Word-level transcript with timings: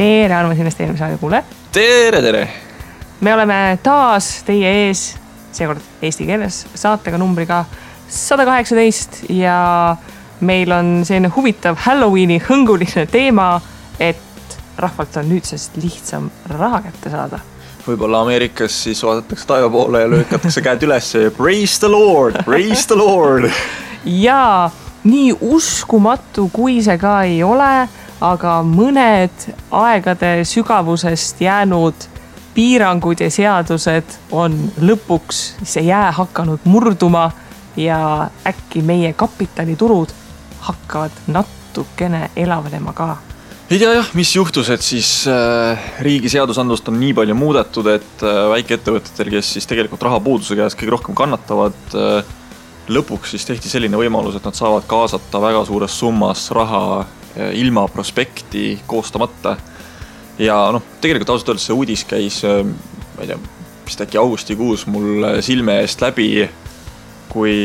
tere, 0.00 0.34
armas 0.34 0.58
investeerimisraadio 0.58 1.18
kuulajad. 1.18 1.44
tere, 1.72 2.22
tere. 2.22 2.48
me 3.20 3.34
oleme 3.34 3.78
taas 3.82 4.42
teie 4.46 4.70
ees, 4.86 5.02
seekord 5.52 5.82
eesti 6.02 6.24
keeles, 6.24 6.62
saatega 6.74 7.18
numbriga 7.20 7.64
sada 8.08 8.46
kaheksateist 8.48 9.26
ja 9.36 9.96
meil 10.40 10.72
on 10.72 11.02
selline 11.04 11.28
huvitav 11.34 11.76
Halloweeni 11.84 12.40
hõnguline 12.48 13.04
teema, 13.12 13.50
et 14.00 14.56
rahvalt 14.80 15.20
on 15.20 15.28
nüüdsest 15.34 15.76
lihtsam 15.82 16.30
raha 16.48 16.80
kätte 16.88 17.12
saada 17.12 17.44
võib-olla 17.84 18.24
Ameerikas 18.24 18.82
siis 18.86 19.04
vaadatakse 19.04 19.48
taeva 19.52 19.68
poole 19.72 20.06
ja 20.06 20.08
lükatakse 20.08 20.64
käed 20.64 20.88
üles 20.88 21.12
ja 21.12 21.28
praise 21.36 21.76
the 21.80 21.92
lord, 21.92 22.40
praise 22.48 22.86
the 22.88 22.96
lord. 22.96 23.50
ja 24.28 24.70
nii 25.04 25.32
uskumatu, 25.40 26.48
kui 26.52 26.80
see 26.84 26.96
ka 27.00 27.18
ei 27.28 27.42
ole, 27.44 27.88
aga 28.20 28.60
mõned 28.66 29.46
aegade 29.70 30.44
sügavusest 30.44 31.40
jäänud 31.40 32.08
piirangud 32.54 33.20
ja 33.20 33.30
seadused 33.32 34.16
on 34.36 34.56
lõpuks 34.82 35.40
see 35.62 35.86
jää 35.88 36.10
hakanud 36.12 36.66
murduma 36.68 37.30
ja 37.76 38.28
äkki 38.46 38.82
meie 38.82 39.12
kapitaliturud 39.12 40.12
hakkavad 40.60 41.14
natukene 41.26 42.30
elavnema 42.36 42.92
ka. 42.92 43.16
Ei 43.70 43.78
tea 43.78 43.92
jah, 43.94 44.08
mis 44.18 44.32
juhtus, 44.34 44.66
et 44.74 44.82
siis 44.82 45.08
äh, 45.30 45.78
riigi 46.02 46.28
seadusandlust 46.32 46.88
on 46.90 46.98
nii 46.98 47.12
palju 47.14 47.36
muudetud, 47.38 47.86
et 47.92 48.24
äh, 48.26 48.40
väikeettevõtetel, 48.50 49.30
kes 49.36 49.52
siis 49.54 49.70
tegelikult 49.70 50.02
rahapuuduse 50.02 50.58
käes 50.58 50.74
kõige 50.74 50.96
rohkem 50.96 51.14
kannatavad 51.14 51.94
äh,, 51.94 52.32
lõpuks 52.90 53.36
siis 53.36 53.46
tehti 53.46 53.70
selline 53.70 53.94
võimalus, 53.96 54.34
et 54.36 54.44
nad 54.48 54.58
saavad 54.58 54.88
kaasata 54.90 55.38
väga 55.40 55.62
suures 55.68 55.94
summas 56.02 56.48
raha 56.50 57.06
ilma 57.36 57.86
prospekti 57.88 58.80
koostamata. 58.86 59.56
ja 60.38 60.56
noh, 60.72 60.82
tegelikult 61.00 61.30
ausalt 61.30 61.52
öeldes 61.52 61.66
see 61.68 61.76
uudis 61.76 62.04
käis 62.08 62.40
äh,, 62.48 62.64
ma 62.64 63.24
ei 63.24 63.30
tea, 63.32 63.38
vist 63.86 64.00
äkki 64.00 64.18
augustikuus 64.18 64.86
mul 64.86 65.24
äh, 65.24 65.38
silme 65.44 65.80
eest 65.82 66.00
läbi 66.00 66.48
kui, 67.30 67.56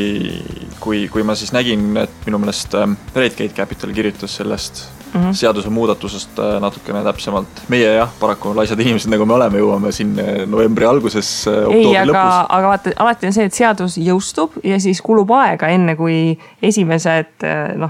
kui, 0.79 1.07
kui 1.09 1.23
ma 1.23 1.35
siis 1.35 1.53
nägin, 1.55 1.87
et 1.97 2.27
minu 2.27 2.41
meelest 2.41 2.75
äh, 2.75 2.89
Redgate 3.15 3.55
Capital 3.55 3.93
kirjutas 3.95 4.35
sellest 4.41 4.85
mm 5.15 5.21
-hmm. 5.21 5.33
seadusemuudatusest 5.33 6.39
äh, 6.39 6.61
natukene 6.61 7.03
täpsemalt. 7.03 7.47
meie 7.67 7.95
jah, 7.95 8.09
paraku 8.19 8.55
laisad 8.55 8.79
inimesed, 8.79 9.11
nagu 9.11 9.25
me 9.25 9.33
oleme, 9.33 9.59
jõuame 9.59 9.91
siin 9.91 10.19
äh, 10.19 10.47
novembri 10.47 10.85
alguses, 10.85 11.47
äh, 11.47 11.53
oktoobri 11.67 11.97
aga, 11.97 12.11
lõpus. 12.11 12.45
aga 12.49 12.67
vaata, 12.67 12.89
alati 12.99 13.27
on 13.27 13.33
see, 13.33 13.45
et 13.45 13.53
seadus 13.53 13.97
jõustub 13.97 14.51
ja 14.63 14.79
siis 14.79 15.01
kulub 15.01 15.31
aega, 15.31 15.67
enne 15.67 15.95
kui 15.95 16.39
esimesed 16.61 17.47
noh, 17.75 17.89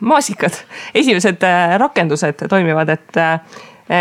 maasikad, 0.00 0.54
esimesed 0.94 1.44
rakendused 1.78 2.46
toimivad, 2.48 2.88
et 2.88 3.18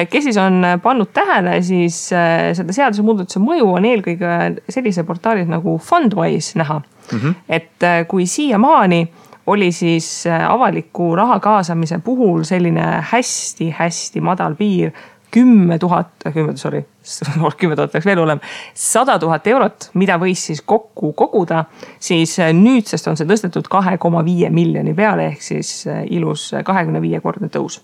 kes 0.10 0.24
siis 0.24 0.38
on 0.38 0.62
pannud 0.84 1.10
tähele, 1.14 1.56
siis 1.66 1.98
seda 2.10 2.76
seadusemuudatuse 2.76 3.42
mõju 3.42 3.72
on 3.80 3.88
eelkõige 3.90 4.36
sellise 4.70 5.04
portaalis 5.04 5.50
nagu 5.50 5.78
Fundwise 5.82 6.60
näha 6.62 6.78
mm. 6.80 7.18
-hmm. 7.18 7.34
et 7.50 7.88
kui 8.08 8.26
siiamaani 8.30 9.08
oli 9.50 9.72
siis 9.72 10.28
äh, 10.28 10.52
avaliku 10.52 11.16
raha 11.16 11.40
kaasamise 11.40 12.00
puhul 12.06 12.44
selline 12.44 12.86
hästi-hästi 13.12 14.22
madal 14.22 14.56
piir 14.56 14.92
kümme 15.32 15.80
tuhat, 15.80 16.12
kümme, 16.34 16.56
sorry, 16.58 16.84
kümme 17.60 17.76
tuhat 17.76 17.96
oleks 17.96 18.06
veel 18.06 18.22
hullem, 18.22 18.42
sada 18.74 19.18
tuhat 19.20 19.48
eurot, 19.48 19.90
mida 20.00 20.18
võis 20.22 20.46
siis 20.50 20.62
kokku 20.66 21.14
koguda, 21.18 21.66
siis 22.00 22.38
äh, 22.40 22.54
nüüdsest 22.56 23.08
on 23.12 23.20
see 23.20 23.30
tõstetud 23.30 23.70
kahe 23.72 23.98
koma 24.02 24.24
viie 24.26 24.50
miljoni 24.54 24.96
peale, 24.98 25.30
ehk 25.34 25.46
siis 25.46 25.74
ilus 26.10 26.50
kahekümne 26.66 27.02
viie 27.02 27.22
kordne 27.22 27.52
tõus. 27.54 27.82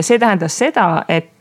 see 0.00 0.18
tähendas 0.18 0.58
seda, 0.58 1.04
et 1.08 1.32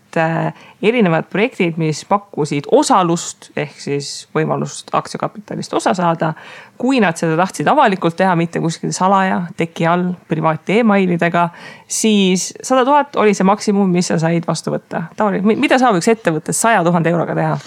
erinevad 0.81 1.28
projektid, 1.31 1.78
mis 1.78 2.03
pakkusid 2.07 2.69
osalust 2.72 3.50
ehk 3.57 3.75
siis 3.81 4.28
võimalust 4.35 4.94
aktsiakapitalist 4.95 5.74
osa 5.74 5.94
saada, 5.97 6.34
kui 6.78 7.00
nad 7.03 7.18
seda 7.19 7.38
tahtsid 7.40 7.68
avalikult 7.72 8.18
teha, 8.19 8.36
mitte 8.40 8.59
kuskil 8.63 8.91
salaja, 8.96 9.41
teki 9.58 9.88
all, 9.88 10.09
privaat 10.30 10.69
emailidega, 10.75 11.47
siis 11.88 12.50
sada 12.66 12.86
tuhat 12.88 13.16
oli 13.22 13.36
see 13.38 13.47
maksimum, 13.47 13.90
mis 13.91 14.12
sa 14.12 14.19
said 14.22 14.47
vastu 14.47 14.74
võtta. 14.74 15.06
Tauri, 15.18 15.41
mida 15.46 15.80
saab 15.81 16.00
üks 16.00 16.09
ettevõte 16.12 16.56
saja 16.56 16.84
tuhande 16.86 17.13
euroga 17.13 17.38
teha? 17.38 17.58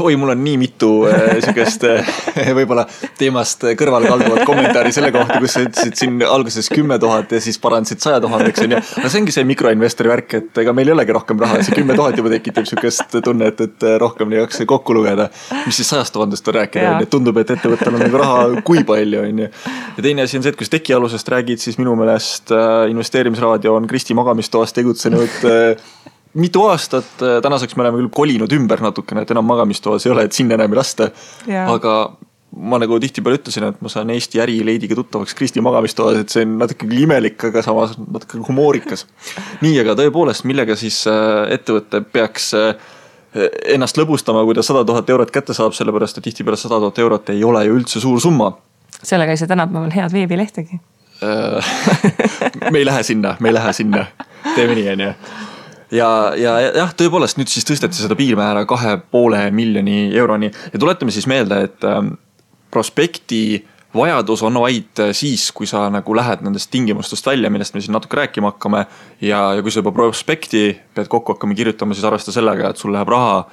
oi, 0.00 0.16
mul 0.16 0.32
on 0.32 0.40
nii 0.40 0.56
mitu 0.56 0.90
äh, 1.10 1.34
sihukest 1.44 1.82
äh, 1.84 2.06
võib-olla 2.56 2.86
teemast 3.18 3.66
kõrvale 3.76 4.08
kalduvat 4.08 4.46
kommentaari 4.48 4.92
selle 4.96 5.10
kohta, 5.12 5.36
kus 5.42 5.56
sa 5.58 5.64
ütlesid 5.66 5.98
siin 5.98 6.22
alguses 6.24 6.70
kümme 6.72 6.96
tuhat 7.02 7.34
ja 7.36 7.40
siis 7.44 7.58
parandasid 7.60 8.00
saja 8.00 8.22
tuhandeks 8.24 8.64
on 8.64 8.76
ju. 8.76 8.80
no 8.80 9.10
see 9.12 9.20
ongi 9.20 9.34
see 9.36 9.44
mikroinvestori 9.48 10.08
värk, 10.08 10.36
et 10.40 10.62
ega 10.64 10.72
meil 10.76 10.88
ei 10.88 10.96
olegi 10.96 11.16
rohkem 11.16 11.42
raha, 11.44 11.60
see 11.66 11.76
kümme 11.76 11.98
tuhat 11.98 12.16
juba 12.16 12.32
tekitab 12.32 12.68
sihukest 12.70 13.18
tunnet, 13.24 13.60
et 13.60 13.86
rohkem 14.00 14.32
ei 14.32 14.40
jaksa 14.40 14.64
kokku 14.72 14.96
lugeda. 14.96 15.28
mis 15.66 15.76
siis 15.76 15.92
sajast 15.92 16.16
tuhandest 16.16 16.48
on 16.48 16.58
rääkida, 16.62 16.96
tundub, 17.12 17.42
et 17.44 17.52
ettevõttel 17.52 17.98
on 17.98 18.06
nagu 18.06 18.24
raha 18.24 18.40
kui 18.66 18.84
palju, 18.86 19.20
on 19.24 19.44
ju. 19.44 19.48
ja 19.96 20.04
teine 20.06 20.26
asi 20.26 20.38
on 20.38 20.44
see, 20.44 20.52
et 20.54 20.58
kui 20.58 20.66
sa 20.66 20.74
tekialusest 20.76 21.30
räägid, 21.34 21.62
siis 21.62 21.78
minu 21.80 21.94
meelest 21.98 22.52
äh, 22.54 22.88
investeerimisraadio 22.92 23.74
on 23.78 23.88
Kristi 23.90 24.16
magamistoas 24.16 24.74
tegutsenud 24.76 25.46
äh, 25.48 25.86
mitu 26.40 26.66
aastat, 26.68 27.10
äh, 27.22 27.40
tänaseks 27.44 27.76
me 27.76 27.86
oleme 27.86 28.02
küll 28.02 28.12
kolinud 28.20 28.54
ümber 28.56 28.82
natukene, 28.84 29.24
et 29.24 29.34
enam 29.34 29.46
magamistoas 29.48 30.06
ei 30.06 30.14
ole, 30.14 30.28
et 30.28 30.36
sinna 30.36 30.58
enam 30.58 30.72
ei 30.72 30.80
lasta. 30.82 31.10
aga 31.64 31.96
ma 32.54 32.78
nagu 32.78 33.00
tihtipeale 33.02 33.40
ütlesin, 33.40 33.66
et 33.66 33.80
ma 33.82 33.90
saan 33.90 34.12
Eesti 34.14 34.38
ärileidiga 34.42 34.94
tuttavaks 34.94 35.34
Kristi 35.34 35.62
magamistoas, 35.64 36.20
et 36.22 36.30
see 36.30 36.44
on 36.46 36.58
natuke 36.60 36.86
küll 36.86 37.02
imelik, 37.02 37.48
aga 37.50 37.64
samas 37.66 37.96
natuke 37.98 38.42
humoorikas. 38.46 39.08
nii, 39.64 39.78
aga 39.82 39.96
tõepoolest, 39.98 40.46
millega 40.46 40.76
siis 40.78 41.00
ettevõte 41.08 42.04
peaks 42.14 42.52
ennast 43.74 43.98
lõbustama, 43.98 44.44
kui 44.46 44.54
ta 44.54 44.62
sada 44.62 44.84
tuhat 44.86 45.10
eurot 45.10 45.30
kätte 45.34 45.54
saab, 45.56 45.74
sellepärast 45.74 46.20
et 46.20 46.28
tihtipeale 46.28 46.58
sada 46.60 46.78
tuhat 46.82 46.98
eurot 47.02 47.32
ei 47.34 47.44
ole 47.44 47.64
ju 47.66 47.78
üldse 47.80 48.02
suur 48.02 48.20
summa. 48.20 48.52
sellega 49.02 49.34
ei 49.34 49.40
saa 49.40 49.50
tänapäeval 49.50 49.90
head 49.94 50.12
veebilehtegi. 50.12 50.80
Äh, 51.22 51.74
me 52.72 52.78
ei 52.78 52.86
lähe 52.86 53.02
sinna, 53.02 53.36
me 53.40 53.48
ei 53.48 53.54
lähe 53.54 53.72
sinna, 53.72 54.06
teeme 54.54 54.74
nii, 54.74 54.88
on 54.92 55.00
ju 55.00 55.12
ja, 55.94 56.08
ja 56.36 56.54
jah, 56.74 56.94
tõepoolest 56.96 57.38
nüüd 57.38 57.50
siis 57.50 57.66
tõsteti 57.68 57.98
seda 57.98 58.16
piirmäära 58.18 58.64
kahe 58.68 58.96
poole 59.10 59.46
miljoni 59.54 60.08
euroni. 60.16 60.50
Ja 60.72 60.80
tuletame 60.80 61.14
siis 61.14 61.26
meelde, 61.30 61.60
et 61.68 61.86
ähm, 61.88 62.14
prospekti 62.74 63.64
vajadus 63.94 64.42
on 64.42 64.58
vaid 64.60 65.02
siis, 65.12 65.50
kui 65.52 65.66
sa 65.70 65.86
nagu 65.92 66.16
lähed 66.16 66.42
nendest 66.44 66.70
tingimustest 66.70 67.26
välja, 67.26 67.50
millest 67.50 67.74
me 67.74 67.82
siin 67.84 67.94
natuke 67.94 68.16
rääkima 68.16 68.52
hakkame. 68.52 68.86
ja, 69.20 69.52
ja 69.54 69.62
kui 69.62 69.70
sa 69.70 69.82
juba 69.82 69.92
prospekti 69.92 70.80
pead 70.94 71.08
kokku 71.08 71.34
hakkama 71.36 71.54
kirjutama, 71.54 71.94
siis 71.94 72.04
arvesta 72.04 72.32
sellega, 72.32 72.70
et 72.70 72.80
sul 72.80 72.92
läheb 72.92 73.08
raha, 73.08 73.44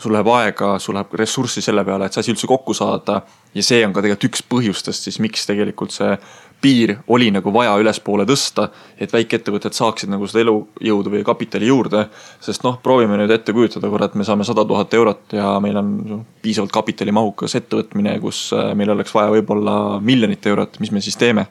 sul 0.00 0.12
läheb 0.16 0.28
aega, 0.32 0.78
sul 0.78 0.96
läheb 0.96 1.14
ressurssi 1.20 1.62
selle 1.62 1.84
peale, 1.84 2.06
et 2.06 2.16
see 2.16 2.24
asi 2.24 2.34
üldse 2.34 2.48
kokku 2.50 2.74
saada. 2.74 3.22
ja 3.54 3.62
see 3.66 3.82
on 3.86 3.92
ka 3.92 4.02
tegelikult 4.02 4.30
üks 4.30 4.44
põhjustest 4.46 5.08
siis, 5.08 5.18
miks 5.18 5.46
tegelikult 5.46 5.92
see 5.92 6.16
piir 6.60 6.96
oli 7.08 7.30
nagu 7.32 7.52
vaja 7.52 7.76
ülespoole 7.80 8.26
tõsta, 8.28 8.68
et 9.00 9.12
väikeettevõtted 9.12 9.76
saaksid 9.76 10.10
nagu 10.12 10.26
seda 10.28 10.44
elujõudu 10.44 11.14
või 11.14 11.22
kapitali 11.24 11.70
juurde. 11.70 12.06
sest 12.40 12.64
noh, 12.64 12.78
proovime 12.82 13.16
nüüd 13.16 13.30
ette 13.30 13.52
kujutada 13.52 13.88
korra, 13.88 14.10
et 14.10 14.14
me 14.14 14.24
saame 14.24 14.44
sada 14.44 14.64
tuhat 14.64 14.94
eurot 14.94 15.32
ja 15.32 15.54
meil 15.60 15.76
on 15.76 16.26
piisavalt 16.42 16.72
kapitalimahukas 16.72 17.54
ettevõtmine, 17.60 18.18
kus 18.20 18.50
äh, 18.52 18.74
meil 18.74 18.90
oleks 18.90 19.14
vaja 19.14 19.32
võib-olla 19.36 20.00
miljonit 20.00 20.46
eurot, 20.46 20.80
mis 20.80 20.92
me 20.92 21.00
siis 21.00 21.16
teeme? 21.16 21.46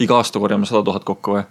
iga 0.00 0.16
aasta 0.16 0.40
korjame 0.40 0.64
sada 0.64 0.82
tuhat 0.84 1.04
kokku 1.04 1.36
või? 1.36 1.42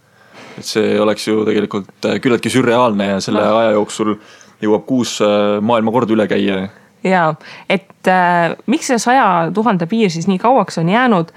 et 0.57 0.67
see 0.67 0.99
oleks 0.99 1.27
ju 1.27 1.43
tegelikult 1.47 2.05
äh, 2.09 2.19
küllaltki 2.23 2.51
sürreaalne 2.53 3.13
ja 3.13 3.19
selle 3.23 3.43
no. 3.45 3.57
aja 3.61 3.75
jooksul 3.77 4.15
jõuab 4.63 4.85
kuus 4.89 5.17
äh, 5.23 5.59
maailmakorda 5.63 6.15
üle 6.15 6.27
käia. 6.29 6.67
ja, 7.05 7.23
et 7.69 8.09
äh, 8.11 8.55
miks 8.67 8.91
see 8.91 8.99
saja 9.01 9.27
tuhande 9.55 9.87
piir 9.89 10.11
siis 10.13 10.27
nii 10.27 10.41
kauaks 10.41 10.81
on 10.81 10.89
jäänud 10.89 11.33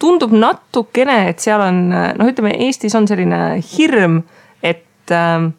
tundub 0.00 0.32
natukene, 0.32 1.28
et 1.30 1.42
seal 1.42 1.60
on 1.60 1.80
noh, 1.90 2.28
ütleme 2.30 2.54
Eestis 2.66 2.94
on 2.96 3.08
selline 3.08 3.40
hirm, 3.74 4.22
et 4.64 5.12
äh, 5.12 5.50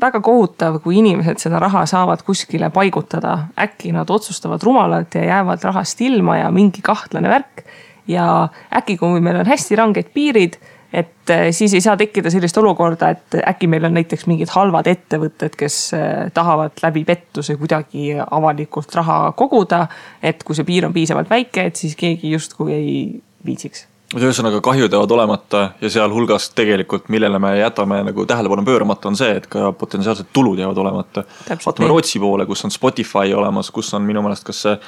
väga 0.00 0.20
kohutav, 0.24 0.78
kui 0.82 0.98
inimesed 1.00 1.42
seda 1.42 1.60
raha 1.62 1.84
saavad 1.88 2.22
kuskile 2.26 2.70
paigutada. 2.74 3.48
äkki 3.58 3.92
nad 3.92 4.10
otsustavad 4.10 4.62
rumalalt 4.62 5.14
ja 5.14 5.24
jäävad 5.24 5.62
rahast 5.64 6.00
ilma 6.00 6.36
ja 6.38 6.50
mingi 6.50 6.82
kahtlane 6.82 7.28
värk. 7.28 7.64
ja 8.08 8.48
äkki, 8.72 8.96
kui 8.96 9.20
meil 9.20 9.36
on 9.36 9.46
hästi 9.46 9.76
ranged 9.76 10.10
piirid, 10.14 10.56
et 10.92 11.30
äh, 11.30 11.50
siis 11.50 11.74
ei 11.74 11.80
saa 11.80 11.96
tekkida 11.96 12.30
sellist 12.30 12.56
olukorda, 12.58 13.10
et 13.10 13.36
äkki 13.46 13.66
meil 13.66 13.84
on 13.84 13.94
näiteks 13.94 14.26
mingid 14.26 14.48
halvad 14.54 14.86
ettevõtted, 14.86 15.56
kes 15.58 15.76
äh, 15.94 16.30
tahavad 16.34 16.78
läbi 16.82 17.04
pettuse 17.04 17.56
kuidagi 17.56 18.14
avalikult 18.30 18.94
raha 18.94 19.32
koguda. 19.36 19.86
et 20.22 20.42
kui 20.44 20.56
see 20.56 20.64
piir 20.64 20.86
on 20.86 20.92
piisavalt 20.92 21.30
väike, 21.30 21.66
et 21.66 21.76
siis 21.76 21.96
keegi 21.96 22.30
justkui 22.30 22.72
ei 22.72 23.22
viitsiks 23.46 23.86
ühesõnaga 24.16 24.62
kahjud 24.64 24.92
jäävad 24.92 25.10
olemata 25.12 25.62
ja 25.80 25.90
sealhulgas 25.92 26.48
tegelikult, 26.56 27.10
millele 27.12 27.38
me 27.38 27.50
jätame 27.58 28.00
nagu 28.06 28.24
tähelepanu 28.26 28.64
pööramata, 28.64 29.10
on 29.10 29.18
see, 29.20 29.34
et 29.36 29.46
ka 29.52 29.72
potentsiaalsed 29.76 30.30
tulud 30.32 30.58
jäävad 30.58 30.78
olemata. 30.80 31.24
vaatame 31.50 31.90
Rootsi 31.90 32.20
poole, 32.20 32.46
kus 32.48 32.64
on 32.64 32.72
Spotify 32.72 33.34
olemas, 33.36 33.70
kus 33.70 33.92
on 33.94 34.06
minu 34.08 34.22
meelest, 34.24 34.46
kas 34.48 34.62
see 34.64 34.78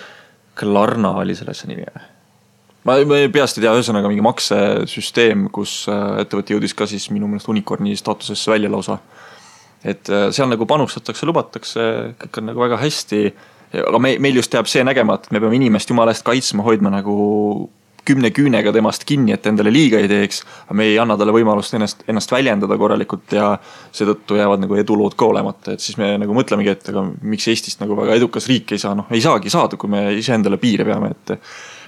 Klarna 0.60 1.12
oli 1.20 1.36
selle 1.36 1.52
asja 1.52 1.68
nimi 1.68 1.84
või? 1.84 2.06
ma, 2.88 2.96
ma 3.04 3.18
peast 3.32 3.58
ei 3.58 3.66
tea, 3.66 3.74
ühesõnaga 3.76 4.08
mingi 4.08 4.24
maksesüsteem, 4.24 5.50
kus 5.52 5.82
äh, 5.92 6.22
ettevõte 6.24 6.56
jõudis 6.56 6.74
ka 6.76 6.88
siis 6.88 7.10
minu 7.12 7.28
meelest 7.28 7.50
unicorn'i 7.52 7.92
staatusesse 8.00 8.50
välja 8.50 8.70
lausa. 8.72 8.98
et 9.84 10.08
seal 10.08 10.48
nagu 10.48 10.64
panustatakse, 10.68 11.28
lubatakse, 11.28 11.84
kõik 12.24 12.40
on 12.40 12.48
nagu 12.52 12.64
väga 12.64 12.80
hästi. 12.80 13.20
aga 13.84 14.00
me, 14.00 14.14
meil 14.18 14.40
just 14.40 14.54
jääb 14.54 14.66
see 14.66 14.84
nägemata, 14.84 15.28
et 15.28 15.36
me 15.36 15.44
peame 15.44 15.60
inimest 15.60 15.92
jumala 15.92 16.16
eest 16.16 16.24
kaitsma, 16.24 16.64
hoidma 16.64 16.88
nagu 16.96 17.68
kümne 18.06 18.30
küünega 18.34 18.72
temast 18.74 19.04
kinni, 19.08 19.34
et 19.34 19.46
endale 19.46 19.72
liiga 19.72 20.00
ei 20.00 20.08
teeks. 20.10 20.42
aga 20.66 20.76
me 20.78 20.86
ei 20.90 20.98
anna 20.98 21.16
talle 21.20 21.34
võimalust 21.34 21.74
ennast, 21.76 22.04
ennast 22.08 22.32
väljendada 22.32 22.78
korralikult 22.80 23.34
ja 23.36 23.52
seetõttu 23.92 24.38
jäävad 24.38 24.64
nagu 24.64 24.78
edulood 24.80 25.16
ka 25.18 25.28
olemata, 25.30 25.74
et 25.74 25.84
siis 25.84 25.98
me 26.00 26.12
nagu 26.20 26.36
mõtlemegi, 26.36 26.74
et 26.74 26.92
aga 26.92 27.04
miks 27.22 27.48
Eestist 27.50 27.82
nagu 27.82 27.96
väga 27.98 28.16
edukas 28.20 28.48
riik 28.50 28.72
ei 28.74 28.82
saa, 28.82 28.94
noh 28.98 29.10
ei 29.10 29.22
saagi 29.24 29.52
saada, 29.52 29.78
kui 29.80 29.90
me 29.90 30.06
iseendale 30.18 30.60
piire 30.62 30.86
peame, 30.88 31.12
et. 31.16 31.36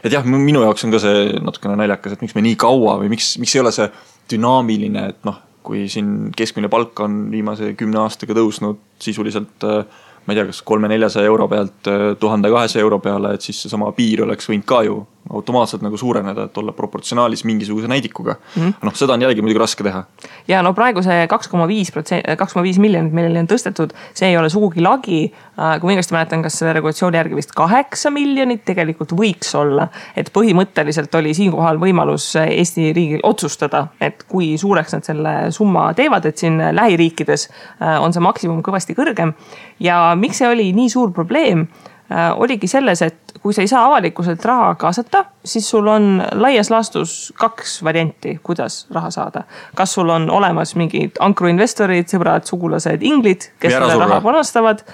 et 0.02 0.12
jah, 0.12 0.26
minu 0.26 0.64
jaoks 0.64 0.84
on 0.86 0.94
ka 0.94 1.00
see 1.02 1.28
natukene 1.40 1.78
naljakas, 1.78 2.16
et 2.16 2.24
miks 2.24 2.34
me 2.34 2.44
nii 2.48 2.58
kaua 2.60 2.98
või 3.02 3.12
miks, 3.12 3.36
miks 3.42 3.56
ei 3.56 3.62
ole 3.62 3.72
see 3.74 3.88
dünaamiline, 4.32 5.08
et 5.14 5.28
noh, 5.28 5.40
kui 5.62 5.86
siin 5.90 6.32
keskmine 6.36 6.70
palk 6.70 7.00
on 7.04 7.28
viimase 7.30 7.72
kümne 7.78 8.00
aastaga 8.02 8.34
tõusnud 8.34 8.80
sisuliselt 9.02 9.66
äh, 9.66 9.84
ma 10.26 10.32
ei 10.32 10.38
tea, 10.38 10.46
kas 10.50 10.62
kolme-neljasaja 10.66 11.30
euro 11.30 11.48
pealt 11.48 11.90
äh, 11.90 12.04
tuhande 12.20 12.50
kahesaja 12.50 12.82
euro 12.82 12.98
peale, 13.02 13.34
et 13.34 13.42
siis 13.42 13.62
seesama 13.62 13.92
piir 13.96 14.22
oleks 14.26 14.48
võinud 14.50 14.68
ka 14.68 14.82
ju 14.86 15.00
automaatselt 15.30 15.82
nagu 15.82 15.96
suureneda, 15.96 16.44
et 16.48 16.58
olla 16.58 16.72
proportsionaalis 16.72 17.44
mingisuguse 17.44 17.88
näidikuga 17.88 18.34
mm. 18.34 18.62
-hmm. 18.62 18.72
noh, 18.82 18.94
seda 18.94 19.12
on 19.12 19.22
jällegi 19.22 19.42
muidugi 19.42 19.58
raske 19.58 19.84
teha. 19.84 20.04
ja 20.48 20.62
no 20.62 20.72
praegu 20.74 21.02
see 21.02 21.26
kaks 21.28 21.48
koma 21.48 21.68
viis 21.68 21.92
protsenti, 21.92 22.36
kaks 22.36 22.52
koma 22.52 22.62
viis 22.62 22.78
miljonit, 22.78 23.12
millele 23.12 23.38
on 23.38 23.46
tõstetud, 23.46 23.94
see 24.14 24.28
ei 24.28 24.36
ole 24.36 24.50
sugugi 24.50 24.82
lagi. 24.82 25.32
Äh, 25.58 25.80
kui 25.80 25.88
ma 25.88 25.94
õigesti 25.94 26.14
mäletan, 26.16 26.42
kas 26.42 26.58
selle 26.58 26.72
regulatsiooni 26.72 27.16
järgi 27.16 27.36
vist 27.36 27.52
kaheksa 27.56 28.10
miljonit 28.10 28.64
tegelikult 28.64 29.12
võiks 29.12 29.54
olla. 29.58 29.88
et 30.16 30.30
põhimõtteliselt 30.32 31.14
oli 31.14 31.34
siinkohal 31.34 31.78
võimalus 31.78 32.34
Eesti 32.36 32.92
riigil 32.92 33.20
otsustada, 33.22 33.86
et 34.00 34.24
kui 34.28 34.58
suureks 34.58 34.92
nad 34.92 35.04
selle 35.04 35.50
summa 35.50 35.92
teevad, 35.94 36.26
et 36.26 36.38
siin 36.38 36.58
lähiriikides 36.58 37.48
äh, 37.48 38.02
on 38.02 38.12
see 38.12 38.20
maksimum 38.20 38.62
kõvasti 38.62 38.94
kõrgem. 38.94 39.32
ja 39.80 40.11
miks 40.18 40.42
see 40.42 40.48
oli 40.48 40.70
nii 40.76 40.90
suur 40.92 41.12
probleem 41.12 41.66
Äh, 42.12 42.40
oligi 42.40 42.66
selles, 42.68 43.00
et 43.02 43.32
kui 43.40 43.54
sa 43.54 43.62
ei 43.62 43.68
saa 43.70 43.86
avalikkuselt 43.86 44.44
raha 44.44 44.74
kaasata, 44.76 45.22
siis 45.44 45.68
sul 45.70 45.86
on 45.88 46.18
laias 46.36 46.68
laastus 46.70 47.32
kaks 47.38 47.78
varianti, 47.84 48.34
kuidas 48.42 48.82
raha 48.92 49.10
saada. 49.10 49.44
kas 49.74 49.94
sul 49.94 50.10
on 50.10 50.26
olemas 50.30 50.74
mingid 50.76 51.16
ankruinvestorid, 51.20 52.10
sõbrad, 52.12 52.44
sugulased, 52.44 53.06
inglid, 53.06 53.48
kes 53.62 53.72
selle 53.78 53.96
raha 54.02 54.20
panustavad. 54.20 54.84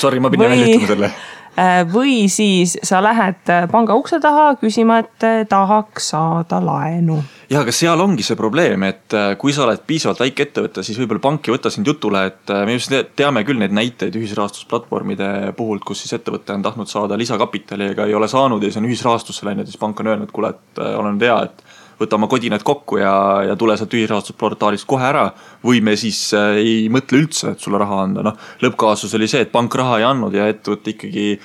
Sorry, 0.00 0.18
ma 0.18 0.32
pidin 0.32 0.48
välja 0.48 0.66
ütlema 0.72 0.90
selle 0.94 1.12
Äh, 1.54 1.84
või 1.86 2.24
siis 2.26 2.72
sa 2.82 2.98
lähed 3.04 3.46
äh, 3.46 3.68
panga 3.70 3.94
ukse 3.94 4.18
taha 4.18 4.56
küsima, 4.58 4.98
et 5.04 5.48
tahaks 5.48 6.08
saada 6.10 6.58
laenu. 6.58 7.20
Ja, 7.50 7.60
aga 7.60 7.74
seal 7.74 8.00
ongi 8.00 8.24
see 8.26 8.38
probleem, 8.38 8.86
et 8.88 9.16
kui 9.40 9.52
sa 9.52 9.64
oled 9.66 9.84
piisavalt 9.86 10.24
väike 10.24 10.48
ettevõte, 10.48 10.84
siis 10.86 10.98
võib-olla 11.00 11.24
pank 11.26 11.48
ei 11.48 11.54
võta 11.56 11.72
sind 11.72 11.88
jutule, 11.88 12.24
et 12.30 12.54
me 12.64 12.76
just 12.76 12.94
teame 13.16 13.44
küll 13.46 13.60
neid 13.60 13.74
näiteid 13.76 14.16
ühisrahastusplatvormide 14.20 15.52
puhult, 15.58 15.84
kus 15.86 16.04
siis 16.04 16.16
ettevõte 16.18 16.56
on 16.56 16.64
tahtnud 16.64 16.90
saada 16.90 17.18
lisakapitali, 17.20 17.92
ega 17.94 18.08
ei 18.08 18.16
ole 18.16 18.28
saanud 18.30 18.62
ja 18.62 18.70
siis 18.72 18.82
on 18.82 18.90
ühisrahastusse 18.90 19.48
läinud, 19.48 19.68
siis 19.68 19.80
pank 19.80 20.00
on 20.00 20.12
öelnud, 20.12 20.32
kuule, 20.34 20.54
et 20.54 20.84
olen 20.94 21.20
hea, 21.20 21.40
et 21.48 21.64
võta 22.00 22.18
oma 22.18 22.28
kodined 22.30 22.62
kokku 22.66 22.98
ja, 23.00 23.14
ja 23.48 23.56
tule 23.58 23.76
sealt 23.78 23.94
ühisrahastusportaalist 23.94 24.86
kohe 24.88 25.06
ära. 25.06 25.28
või 25.64 25.80
me 25.84 25.96
siis 25.96 26.32
äh, 26.34 26.58
ei 26.60 26.88
mõtle 26.92 27.22
üldse, 27.22 27.54
et 27.54 27.60
sulle 27.60 27.78
raha 27.78 28.02
anda, 28.04 28.24
noh 28.26 28.38
lõppkaasus 28.62 29.14
oli 29.18 29.28
see, 29.30 29.44
et 29.46 29.52
pank 29.52 29.74
raha 29.74 30.00
ei 30.00 30.08
andnud 30.08 30.34
ja 30.34 30.48
ettevõte 30.50 30.94
ikkagi. 30.94 31.38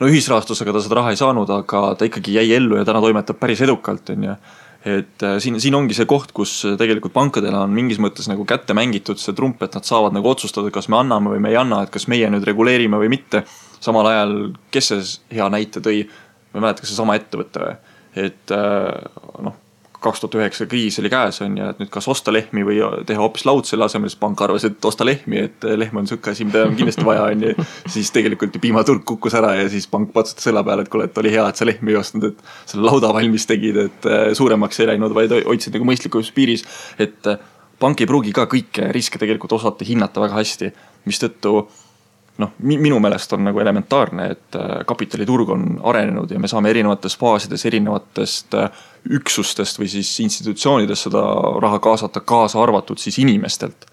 no 0.00 0.10
ühisrahastusega 0.10 0.72
ta 0.72 0.82
seda 0.82 1.00
raha 1.00 1.14
ei 1.14 1.20
saanud, 1.20 1.50
aga 1.50 1.94
ta 1.98 2.08
ikkagi 2.08 2.36
jäi 2.36 2.52
ellu 2.56 2.76
ja 2.76 2.84
täna 2.84 3.00
toimetab 3.00 3.38
päris 3.40 3.64
edukalt, 3.64 4.10
on 4.10 4.28
ju 4.28 4.36
et 4.84 5.24
äh, 5.24 5.38
siin, 5.40 5.56
siin 5.62 5.74
ongi 5.78 5.96
see 5.96 6.08
koht, 6.08 6.34
kus 6.36 6.52
tegelikult 6.80 7.14
pankadele 7.14 7.56
on 7.64 7.72
mingis 7.74 8.00
mõttes 8.02 8.28
nagu 8.30 8.44
kätte 8.48 8.76
mängitud 8.76 9.20
see 9.20 9.36
trump, 9.36 9.62
et 9.64 9.76
nad 9.76 9.88
saavad 9.88 10.16
nagu 10.16 10.28
otsustada, 10.28 10.72
kas 10.74 10.90
me 10.92 11.00
anname 11.00 11.32
või 11.34 11.42
me 11.44 11.54
ei 11.54 11.58
anna, 11.60 11.82
et 11.84 11.92
kas 11.94 12.08
meie 12.12 12.28
nüüd 12.32 12.44
reguleerime 12.48 13.00
või 13.00 13.12
mitte. 13.16 13.44
samal 13.84 14.06
ajal, 14.08 14.38
kes 14.72 14.92
see 14.92 15.36
hea 15.36 15.48
näite 15.52 15.80
tõi, 15.84 16.06
ma 16.52 16.60
ei 16.60 16.66
mäleta, 16.68 16.84
kas 16.84 16.94
seesama 16.94 17.18
ettevõte 17.18 17.64
või, 17.64 17.76
et 18.24 18.54
äh, 18.54 19.44
noh 19.44 19.63
kaks 20.04 20.20
tuhat 20.22 20.36
üheksa 20.38 20.66
kriis 20.68 20.98
oli 21.00 21.10
käes, 21.12 21.40
on 21.44 21.56
ju, 21.58 21.68
et 21.72 21.80
nüüd 21.80 21.90
kas 21.92 22.08
osta 22.12 22.32
lehmi 22.34 22.64
või 22.66 22.80
teha 23.08 23.22
hoopis 23.22 23.46
laud 23.48 23.68
selle 23.68 23.86
asemel, 23.88 24.12
siis 24.12 24.20
pank 24.20 24.40
arvas, 24.44 24.66
et 24.68 24.88
osta 24.88 25.06
lehmi, 25.06 25.40
et 25.48 25.66
lehm 25.80 26.00
on 26.00 26.08
sihuke 26.08 26.32
asi, 26.34 26.46
mida 26.48 26.64
on 26.68 26.76
kindlasti 26.78 27.06
vaja, 27.06 27.28
on 27.32 27.46
ju. 27.48 27.66
siis 27.96 28.12
tegelikult 28.14 28.56
ju 28.56 28.62
piimaturg 28.62 29.04
kukkus 29.08 29.36
ära 29.38 29.54
ja 29.58 29.68
siis 29.72 29.88
pank 29.90 30.12
patsutas 30.14 30.50
õla 30.52 30.64
peale, 30.66 30.84
et 30.84 30.92
kuule, 30.92 31.08
et 31.08 31.22
oli 31.22 31.32
hea, 31.34 31.46
et 31.48 31.60
sa 31.60 31.68
lehmi 31.68 31.94
ei 31.94 32.00
ostnud, 32.00 32.28
et 32.30 32.70
selle 32.70 32.86
lauda 32.88 33.12
valmis 33.16 33.48
tegid, 33.50 33.80
et 33.86 34.10
äh, 34.10 34.26
suuremaks 34.36 34.82
ei 34.82 34.92
läinud, 34.92 35.16
vaid 35.16 35.36
hoidsid 35.40 35.76
nagu 35.78 35.88
mõistlikus 35.88 36.32
piiris. 36.36 36.66
et 36.98 37.30
äh, 37.30 37.40
pank 37.80 38.00
ei 38.00 38.10
pruugi 38.10 38.34
ka 38.36 38.48
kõiki 38.50 38.90
riske 38.94 39.20
tegelikult 39.20 39.56
osata 39.56 39.86
hinnata 39.88 40.22
väga 40.22 40.38
hästi, 40.40 40.72
mistõttu 41.08 41.56
noh, 42.42 42.54
minu 42.66 42.98
meelest 43.02 43.32
on 43.36 43.44
nagu 43.46 43.60
elementaarne, 43.62 44.24
et 44.34 44.56
kapitaliturg 44.86 45.52
on 45.54 45.68
arenenud 45.86 46.32
ja 46.34 46.40
me 46.42 46.50
saame 46.50 46.72
erinevates 46.74 47.14
faasides 47.20 47.62
erinevatest 47.70 48.56
äh, 48.58 48.82
üksustest 49.10 49.78
või 49.80 49.88
siis 49.92 50.12
institutsioonidest 50.24 51.08
seda 51.08 51.24
raha 51.60 51.78
kaasata, 51.82 52.20
kaasa 52.24 52.62
arvatud 52.62 52.98
siis 53.02 53.18
inimestelt 53.20 53.88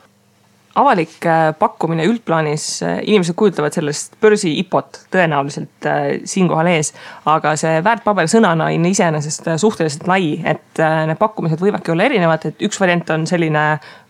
avalik 0.75 1.25
äh, 1.25 1.52
pakkumine 1.60 2.06
üldplaanis, 2.08 2.66
äh, 2.86 3.00
inimesed 3.04 3.36
kujutavad 3.36 3.75
sellest 3.75 4.16
börsi 4.24 4.54
IPO-t 4.62 5.02
tõenäoliselt 5.12 5.88
äh, 5.88 6.06
siinkohal 6.25 6.69
ees. 6.72 6.94
aga 7.28 7.54
see 7.60 7.81
väärtpaber 7.84 8.30
sõnana 8.31 8.69
on 8.72 8.86
iseenesest 8.88 9.50
suhteliselt 9.62 10.08
lai, 10.08 10.38
et 10.48 10.80
need 10.80 11.19
pakkumised 11.19 11.60
võivadki 11.62 11.92
olla 11.92 12.08
erinevad, 12.08 12.46
et 12.48 12.63
üks 12.63 12.80
variant 12.80 13.10
on 13.16 13.28
selline 13.28 13.66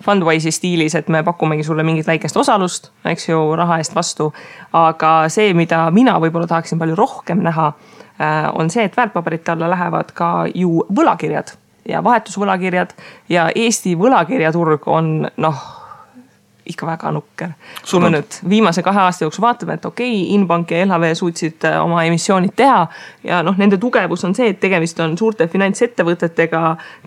Fundwise'i 0.06 0.54
stiilis, 0.54 0.96
et 0.98 1.10
me 1.10 1.24
pakumegi 1.26 1.66
sulle 1.66 1.84
mingit 1.88 2.08
väikest 2.08 2.38
osalust, 2.38 2.92
eks 3.10 3.30
ju, 3.30 3.42
raha 3.58 3.80
eest 3.82 3.96
vastu. 3.98 4.32
aga 4.74 5.26
see, 5.34 5.54
mida 5.58 5.88
mina 5.92 6.20
võib-olla 6.22 6.48
tahaksin 6.48 6.80
palju 6.80 6.96
rohkem 6.96 7.42
näha, 7.44 7.72
on 8.54 8.70
see, 8.70 8.86
et 8.86 8.98
väärtpaberite 8.98 9.52
alla 9.52 9.70
lähevad 9.72 10.12
ka 10.14 10.32
ju 10.56 10.86
võlakirjad 10.96 11.56
ja 11.90 12.04
vahetusvõlakirjad 12.04 12.94
ja 13.30 13.50
Eesti 13.56 13.96
võlakirjaturg 13.98 14.88
on 14.88 15.14
noh 15.38 15.62
ikka 16.72 16.88
väga 16.88 17.12
nukker. 17.14 17.54
kui 17.90 18.00
me 18.04 18.10
nüüd 18.14 18.38
viimase 18.50 18.84
kahe 18.86 19.00
aasta 19.04 19.26
jooksul 19.26 19.44
vaatame, 19.46 19.78
et 19.78 19.86
okei 19.86 20.12
okay,, 20.12 20.36
Inbank 20.36 20.72
ja 20.72 20.86
LHV 20.86 21.14
suutsid 21.20 21.66
äh, 21.68 21.78
oma 21.84 22.04
emissioonid 22.08 22.54
teha. 22.56 22.88
ja 23.28 23.42
noh, 23.46 23.58
nende 23.58 23.78
tugevus 23.82 24.24
on 24.28 24.36
see, 24.38 24.52
et 24.54 24.60
tegemist 24.62 25.00
on 25.04 25.18
suurte 25.18 25.48
finantsettevõtetega, 25.52 26.62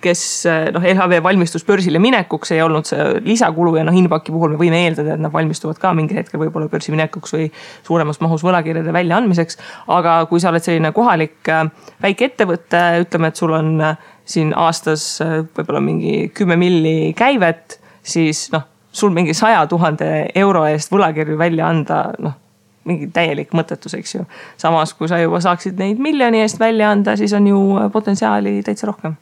kes 0.04 0.24
äh, 0.50 0.66
noh, 0.74 0.84
LHV 0.94 1.22
valmistus 1.24 1.66
börsile 1.66 2.02
minekuks, 2.02 2.54
ei 2.54 2.62
olnud 2.64 2.88
see 2.88 3.06
lisakulu 3.24 3.76
ja 3.78 3.86
noh, 3.86 3.96
Inbanki 3.96 4.34
puhul 4.34 4.54
me 4.54 4.60
võime 4.60 4.82
eeldada, 4.86 5.16
et 5.16 5.24
nad 5.24 5.32
valmistuvad 5.34 5.80
ka 5.82 5.94
mingil 5.96 6.20
hetkel 6.20 6.42
võib-olla 6.42 6.68
börsi 6.72 6.94
minekuks 6.94 7.36
või 7.36 7.48
suuremas 7.86 8.20
mahus 8.24 8.44
võlakirjade 8.46 8.92
väljaandmiseks. 8.94 9.58
aga 9.94 10.18
kui 10.30 10.42
sa 10.42 10.52
oled 10.52 10.64
selline 10.64 10.92
kohalik 10.96 11.52
äh, 11.52 11.64
väike 12.02 12.30
ettevõte, 12.32 12.84
ütleme, 13.04 13.32
et 13.32 13.40
sul 13.40 13.54
on 13.56 13.78
siin 14.24 14.54
aastas 14.56 15.18
võib-olla 15.22 15.82
mingi 15.84 16.30
kümme 16.34 16.56
milli 16.56 17.12
käivet, 17.16 17.78
siis 18.04 18.46
noh 18.54 18.73
sul 18.94 19.10
mingi 19.14 19.34
saja 19.34 19.66
tuhande 19.66 20.08
euro 20.38 20.64
eest 20.70 20.92
võlakirju 20.94 21.38
välja 21.38 21.68
anda, 21.68 22.06
noh 22.22 22.40
mingi 22.84 23.08
täielik 23.12 23.52
mõttetus, 23.56 23.96
eks 23.96 24.14
ju. 24.18 24.26
samas, 24.60 24.92
kui 24.96 25.08
sa 25.08 25.18
juba 25.22 25.40
saaksid 25.44 25.78
neid 25.80 26.00
miljoni 26.02 26.42
eest 26.44 26.60
välja 26.60 26.90
anda, 26.92 27.16
siis 27.16 27.32
on 27.36 27.46
ju 27.48 27.60
potentsiaali 27.92 28.58
täitsa 28.66 28.88
rohkem. 28.90 29.16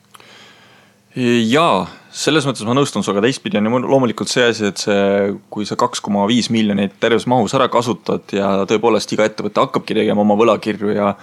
jaa, 1.14 1.86
selles 2.10 2.46
mõttes 2.48 2.66
ma 2.66 2.74
nõustun 2.76 3.04
sinuga, 3.04 3.22
teistpidi 3.26 3.60
on 3.60 3.68
ju 3.68 3.82
loomulikult 3.84 4.32
see 4.32 4.48
asi, 4.50 4.66
et 4.72 4.82
see, 4.82 5.30
kui 5.52 5.68
sa 5.68 5.78
kaks 5.80 6.02
koma 6.04 6.26
viis 6.30 6.50
miljonit 6.50 6.98
terves 7.00 7.28
mahus 7.30 7.54
ära 7.54 7.68
kasutad 7.72 8.34
ja 8.34 8.52
tõepoolest 8.68 9.14
iga 9.14 9.28
ettevõte 9.28 9.62
hakkabki 9.62 9.96
tegema 10.00 10.24
oma 10.24 10.38
võlakirju 10.40 10.96
ja 10.96 11.14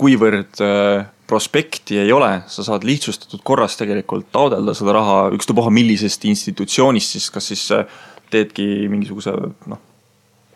kuivõrd 0.00 0.60
äh, 0.64 1.06
prospekti 1.26 1.98
ei 2.02 2.12
ole, 2.12 2.42
sa 2.50 2.64
saad 2.66 2.84
lihtsustatud 2.86 3.42
korras 3.46 3.78
tegelikult 3.80 4.28
taodelda 4.34 4.74
seda 4.76 4.96
raha 4.98 5.18
ükstapuha 5.36 5.72
millisest 5.72 6.26
institutsioonist 6.28 7.16
siis, 7.16 7.30
kas 7.34 7.48
siis 7.52 7.64
äh, 7.74 7.86
teedki 8.32 8.88
mingisuguse 8.90 9.34
noh, 9.70 9.80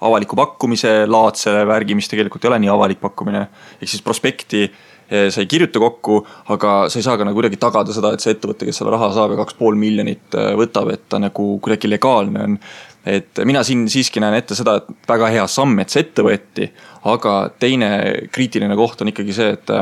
avaliku 0.04 0.36
pakkumise 0.38 1.00
laadse 1.10 1.54
värgi, 1.68 1.96
mis 1.98 2.10
tegelikult 2.10 2.44
ei 2.44 2.52
ole 2.52 2.60
nii 2.64 2.74
avalik 2.74 3.00
pakkumine. 3.02 3.46
ehk 3.78 3.88
siis 3.88 4.04
prospekti 4.04 4.66
äh, 4.66 5.28
sa 5.30 5.40
ei 5.40 5.50
kirjuta 5.50 5.80
kokku, 5.82 6.20
aga 6.54 6.74
sa 6.90 6.98
ei 6.98 7.06
saa 7.06 7.16
ka 7.16 7.26
nagu 7.28 7.38
kuidagi 7.38 7.60
tagada 7.62 7.94
seda, 7.94 8.12
et 8.12 8.24
see 8.24 8.34
ettevõte, 8.34 8.68
kes 8.68 8.82
selle 8.82 8.92
raha 8.94 9.12
saab 9.14 9.36
ja 9.36 9.40
kaks 9.44 9.56
pool 9.58 9.78
miljonit 9.78 10.34
võtab, 10.58 10.92
et 10.92 11.06
ta 11.08 11.22
nagu 11.22 11.54
kuidagi 11.64 11.90
legaalne 11.90 12.44
on. 12.44 12.58
Et 13.08 13.40
mina 13.48 13.62
siin 13.66 13.86
siiski 13.90 14.20
näen 14.20 14.36
ette 14.38 14.56
seda, 14.58 14.78
et 14.80 15.08
väga 15.08 15.30
hea 15.34 15.46
samm, 15.50 15.78
et 15.82 15.92
see 15.92 16.04
ette 16.04 16.24
võeti, 16.26 16.68
aga 17.08 17.38
teine 17.58 17.90
kriitiline 18.32 18.76
koht 18.78 19.02
on 19.04 19.12
ikkagi 19.12 19.36
see, 19.36 19.56
et 19.56 19.74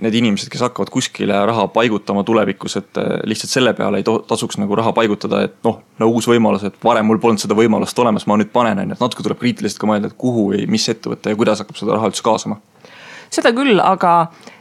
need 0.00 0.16
inimesed, 0.16 0.48
kes 0.52 0.62
hakkavad 0.64 0.90
kuskile 0.92 1.36
raha 1.46 1.66
paigutama 1.74 2.22
tulevikus, 2.24 2.76
et 2.80 3.00
äh, 3.00 3.18
lihtsalt 3.28 3.52
selle 3.52 3.72
peale 3.76 4.00
ei 4.00 4.06
tasuks 4.06 4.58
nagu 4.60 4.76
raha 4.78 4.92
paigutada, 4.96 5.42
et 5.48 5.58
noh, 5.66 5.80
no 6.00 6.08
uus 6.14 6.28
võimalus, 6.30 6.64
et 6.66 6.78
varem 6.84 7.08
mul 7.10 7.20
polnud 7.22 7.42
seda 7.42 7.56
võimalust 7.58 7.98
olemas, 8.00 8.26
ma 8.30 8.38
nüüd 8.40 8.52
panen, 8.54 8.80
on 8.80 8.92
ju, 8.92 8.96
et 8.96 9.04
natuke 9.04 9.26
tuleb 9.26 9.40
kriitiliselt 9.42 9.82
ka 9.82 9.90
mõelda, 9.90 10.10
et 10.10 10.18
kuhu 10.20 10.50
või 10.54 10.64
mis 10.70 10.88
ettevõte 10.92 11.34
ja 11.34 11.38
kuidas 11.38 11.60
hakkab 11.62 11.80
seda 11.80 11.98
raha 11.98 12.10
üldse 12.10 12.24
kaasama. 12.24 12.60
seda 13.30 13.52
küll, 13.56 13.80
aga 13.84 14.14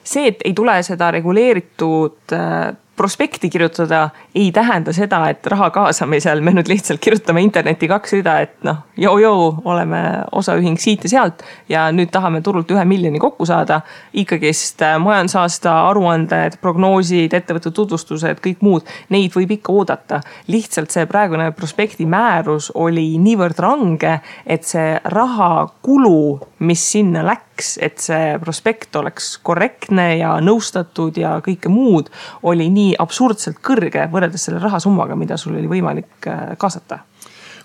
see, 0.03 0.27
et 0.33 0.43
ei 0.45 0.53
tule 0.57 0.75
seda 0.85 1.11
reguleeritud 1.15 2.35
äh, 2.35 2.73
prospekti 2.99 3.49
kirjutada 3.49 4.09
ei 4.35 4.51
tähenda 4.51 4.91
seda, 4.93 5.21
et 5.31 5.45
raha 5.47 5.69
kaasamisel 5.71 6.41
me 6.43 6.51
nüüd 6.51 6.67
lihtsalt 6.67 6.99
kirjutame 6.99 7.39
internetti 7.45 7.87
kaks 7.87 8.17
rida, 8.17 8.33
et 8.43 8.57
noh, 8.67 8.81
joo-joo, 8.99 9.61
oleme 9.71 10.01
osaühing 10.35 10.75
siit 10.83 11.05
ja 11.07 11.11
sealt 11.13 11.45
ja 11.71 11.85
nüüd 11.95 12.11
tahame 12.11 12.41
turult 12.43 12.67
ühe 12.75 12.83
miljoni 12.83 13.21
kokku 13.23 13.47
saada. 13.47 13.79
ikkagist 14.13 14.81
äh, 14.83 14.97
majandusaasta 14.99 15.77
aruanded, 15.87 16.57
prognoosid, 16.59 17.33
ettevõtte 17.39 17.71
tutvustused, 17.71 18.41
kõik 18.43 18.65
muud, 18.67 18.91
neid 19.15 19.31
võib 19.31 19.55
ikka 19.55 19.71
oodata. 19.71 20.19
lihtsalt 20.51 20.91
see 20.91 21.07
praegune 21.07 21.53
prospekti 21.55 22.05
määrus 22.05 22.67
oli 22.75 23.15
niivõrd 23.17 23.63
range, 23.63 24.17
et 24.45 24.67
see 24.67 24.99
rahakulu, 25.05 26.39
mis 26.67 26.83
sinna 26.91 27.23
läks, 27.23 27.77
et 27.81 28.03
see 28.03 28.35
prospekt 28.43 28.95
oleks 28.95 29.37
korrektne 29.37 30.17
ja 30.17 30.35
nõustatud 30.43 31.15
ja 31.17 31.37
kõike 31.45 31.71
muud, 31.71 32.11
oli 32.43 32.67
nii 32.69 32.88
absurdselt 32.99 33.59
kõrge 33.65 34.07
võrreldes 34.11 34.47
selle 34.47 34.61
rahasummaga, 34.63 35.17
mida 35.19 35.37
sul 35.39 35.57
oli 35.57 35.69
võimalik 35.69 36.27
äh, 36.29 36.55
kaasata 36.59 37.03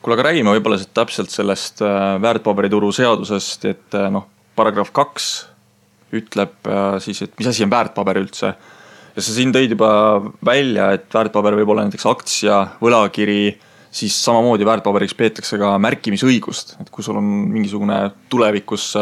kuule, 0.04 0.18
aga 0.18 0.28
räägime 0.28 0.52
võib-olla 0.52 0.78
täpselt 0.96 1.32
sellest 1.32 1.80
äh, 1.84 2.14
väärtpaberituru 2.20 2.90
seadusest, 2.92 3.64
et 3.70 3.96
äh, 3.96 4.10
noh, 4.12 4.26
paragrahv 4.58 4.92
kaks 4.94 5.32
ütleb 6.14 6.68
siis, 7.02 7.24
et 7.24 7.32
mis 7.40 7.48
asi 7.50 7.64
on 7.64 7.72
väärtpaber 7.72 8.20
üldse. 8.20 8.52
ja 9.16 9.22
sa 9.24 9.32
siin 9.34 9.50
tõid 9.50 9.72
juba 9.74 9.88
välja, 10.46 10.92
et 10.94 11.08
väärtpaber 11.10 11.56
võib 11.58 11.72
olla 11.74 11.88
näiteks 11.88 12.06
aktsia, 12.06 12.60
võlakiri 12.78 13.56
siis 13.90 14.14
samamoodi 14.22 14.66
väärtpaberiks 14.68 15.16
peetakse 15.18 15.58
ka 15.58 15.72
märkimisõigust, 15.82 16.76
et 16.82 16.92
kui 16.94 17.02
sul 17.02 17.18
on 17.18 17.26
mingisugune 17.50 17.98
tulevikus 18.30 18.92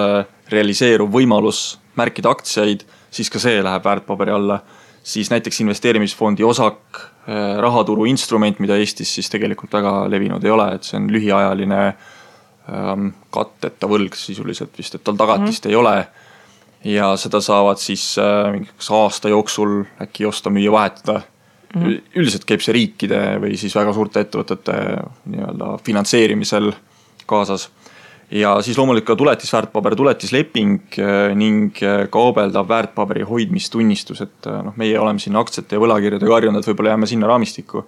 realiseeruv 0.53 1.13
võimalus 1.13 1.61
märkida 1.99 2.33
aktsiaid, 2.33 2.85
siis 3.13 3.31
ka 3.33 3.41
see 3.43 3.61
läheb 3.65 3.85
väärtpaberi 3.85 4.35
alla. 4.35 4.61
Siis 5.03 5.31
näiteks 5.31 5.61
investeerimisfondi 5.61 6.45
osak, 6.45 6.79
äh, 7.29 7.59
rahaturu 7.61 8.05
instrument, 8.05 8.59
mida 8.63 8.77
Eestis 8.77 9.15
siis 9.15 9.31
tegelikult 9.31 9.73
väga 9.73 9.95
levinud 10.11 10.45
ei 10.45 10.51
ole, 10.51 10.69
et 10.77 10.87
see 10.87 10.99
on 11.01 11.09
lühiajaline 11.13 11.81
ähm, 11.89 13.09
katteta 13.35 13.91
võlg 13.91 14.17
sisuliselt 14.19 14.79
vist, 14.79 14.95
et 14.95 15.05
tal 15.05 15.19
tagatist 15.19 15.65
mm 15.65 15.69
-hmm. 15.69 15.73
ei 15.73 15.77
ole. 15.77 16.07
ja 16.85 17.17
seda 17.17 17.41
saavad 17.41 17.79
siis 17.79 18.19
äh, 18.19 18.53
mingiks 18.53 18.91
aasta 18.91 19.29
jooksul 19.29 19.85
äkki 20.03 20.27
osta, 20.27 20.51
müüa, 20.51 20.73
vahetada 20.73 21.21
mm. 21.75 21.83
-hmm. 21.83 22.01
üldiselt 22.15 22.45
käib 22.45 22.61
see 22.61 22.73
riikide 22.73 23.39
või 23.43 23.57
siis 23.57 23.75
väga 23.75 23.93
suurte 23.93 24.21
ettevõtete 24.21 24.73
nii-öelda 25.27 25.79
finantseerimisel 25.85 26.73
kaasas. 27.27 27.71
Ja 28.33 28.55
siis 28.65 28.79
loomulikult 28.79 29.13
ka 29.13 29.19
tuletisväärtpaber, 29.21 29.97
tuletisleping 29.97 30.81
äh, 30.99 31.35
ning 31.37 31.77
äh, 31.85 32.07
kaubeldav 32.11 32.69
väärtpaberi 32.69 33.27
hoidmistunnistus, 33.29 34.25
et 34.25 34.49
äh, 34.49 34.63
noh, 34.65 34.77
meie 34.81 34.99
oleme 35.01 35.23
siin 35.23 35.37
aktsiate 35.37 35.77
ja 35.77 35.83
võlakirjadega 35.83 36.37
harjunud, 36.39 36.63
et 36.63 36.73
võib-olla 36.73 36.97
jääme 36.97 37.09
sinna 37.11 37.31
raamistikku 37.31 37.85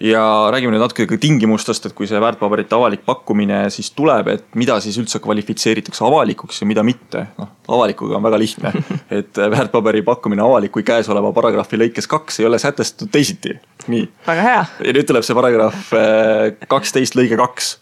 ja 0.00 0.22
räägime 0.52 0.72
nüüd 0.74 0.82
natuke 0.82 1.04
ka 1.08 1.16
tingimustest, 1.20 1.88
et 1.88 1.96
kui 1.96 2.08
see 2.08 2.20
väärtpaberite 2.20 2.76
avalik 2.76 3.02
pakkumine 3.08 3.62
siis 3.72 3.90
tuleb, 3.96 4.30
et 4.32 4.46
mida 4.60 4.78
siis 4.84 4.96
üldse 5.00 5.20
kvalifitseeritakse 5.20 6.04
avalikuks 6.04 6.62
ja 6.62 6.68
mida 6.68 6.84
mitte. 6.84 7.26
noh, 7.40 7.52
avalikuga 7.68 8.16
on 8.16 8.24
väga 8.24 8.40
lihtne, 8.40 8.72
et 9.20 9.36
väärtpaberi 9.56 10.04
pakkumine 10.06 10.44
avaliku 10.44 10.84
käesoleva 10.84 11.32
paragrahvi 11.36 11.84
lõikes 11.84 12.08
kaks 12.08 12.40
ei 12.40 12.48
ole 12.48 12.60
sätestatud 12.60 13.12
teisiti. 13.12 13.56
nii. 13.88 14.08
väga 14.26 14.48
hea. 14.48 14.64
ja 14.84 14.96
nüüd 14.96 15.08
tuleb 15.08 15.24
see 15.24 15.36
paragrahv 15.36 15.94
eh, 16.00 16.66
kaksteist 16.68 17.16
lõige 17.16 17.40
kaks 17.40 17.78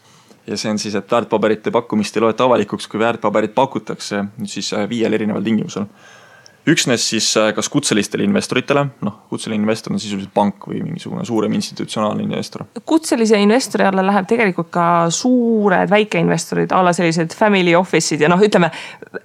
ja 0.49 0.57
see 0.57 0.71
on 0.71 0.79
siis, 0.81 0.95
et 0.97 1.11
väärtpaberite 1.11 1.71
pakkumist 1.71 2.17
ei 2.17 2.23
loeta 2.25 2.47
avalikuks, 2.49 2.87
kui 2.89 2.99
väärtpaberit 2.99 3.53
pakutakse 3.55 4.23
nüüd 4.37 4.49
siis 4.49 4.71
eh, 4.73 4.87
viiel 4.89 5.13
erineval 5.13 5.45
tingimusel 5.45 5.85
üksnes 6.73 7.03
siis 7.11 7.27
äh, 7.37 7.51
kas 7.55 7.69
kutselistele 7.71 8.23
investoritele, 8.25 8.85
noh, 9.05 9.15
kutseline 9.29 9.61
investor 9.61 9.93
on 9.93 10.01
sisuliselt 10.01 10.31
pank 10.33 10.67
või 10.69 10.81
mingisugune 10.83 11.25
suurem 11.25 11.53
institutsionaalne 11.57 12.23
investor. 12.23 12.65
kutselise 12.85 13.39
investori 13.41 13.85
alla 13.87 14.03
läheb 14.05 14.27
tegelikult 14.29 14.69
ka 14.73 14.85
suured 15.13 15.89
väikeinvestorid 15.89 16.73
a 16.75 16.81
la 16.85 16.93
sellised 16.95 17.33
family 17.37 17.75
office'id 17.77 18.21
ja 18.21 18.29
noh, 18.31 18.41
ütleme. 18.45 18.71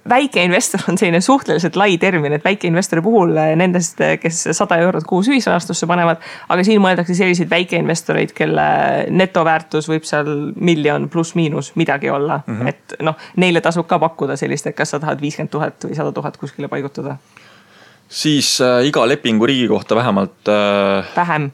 väikeinvestor 0.09 0.87
on 0.89 0.97
selline 0.97 1.21
suhteliselt 1.21 1.75
lai 1.75 1.97
termin, 2.01 2.33
et 2.33 2.45
väikeinvestori 2.45 3.03
puhul 3.05 3.35
äh, 3.37 3.53
nendest, 3.59 4.01
äh, 4.01 4.17
kes 4.21 4.47
sada 4.51 4.79
eurot 4.81 5.05
kuus 5.07 5.29
ühisrahastusse 5.29 5.87
panevad. 5.87 6.23
aga 6.49 6.63
siin 6.63 6.81
mõeldakse 6.81 7.15
selliseid 7.15 7.49
väikeinvestoreid, 7.49 8.33
kelle 8.35 8.67
netoväärtus 9.09 9.89
võib 9.89 10.07
seal 10.07 10.31
miljon 10.55 11.09
pluss-miinus 11.09 11.73
midagi 11.75 12.09
olla 12.09 12.41
mm. 12.45 12.59
-hmm. 12.59 12.67
et 12.67 12.99
noh, 13.01 13.15
neile 13.35 13.61
tasub 13.61 13.87
ka 13.87 13.99
pakkuda 13.99 14.35
sellist, 14.35 14.67
et 14.67 14.75
kas 14.75 14.95
sa 14.95 14.99
tahad 14.99 15.21
viiskümmend 15.21 15.51
tuhat 15.51 15.85
või 15.85 15.95
sada 15.95 16.11
tuhat 16.11 16.37
kuskile 16.37 16.67
paigutada 16.67 17.17
siis 18.09 18.59
äh, 18.61 18.85
iga 18.87 19.05
lepingu 19.07 19.45
riigi 19.45 19.67
kohta 19.67 19.95
vähemalt 19.95 20.47
äh,. 20.47 21.05
vähem. 21.15 21.51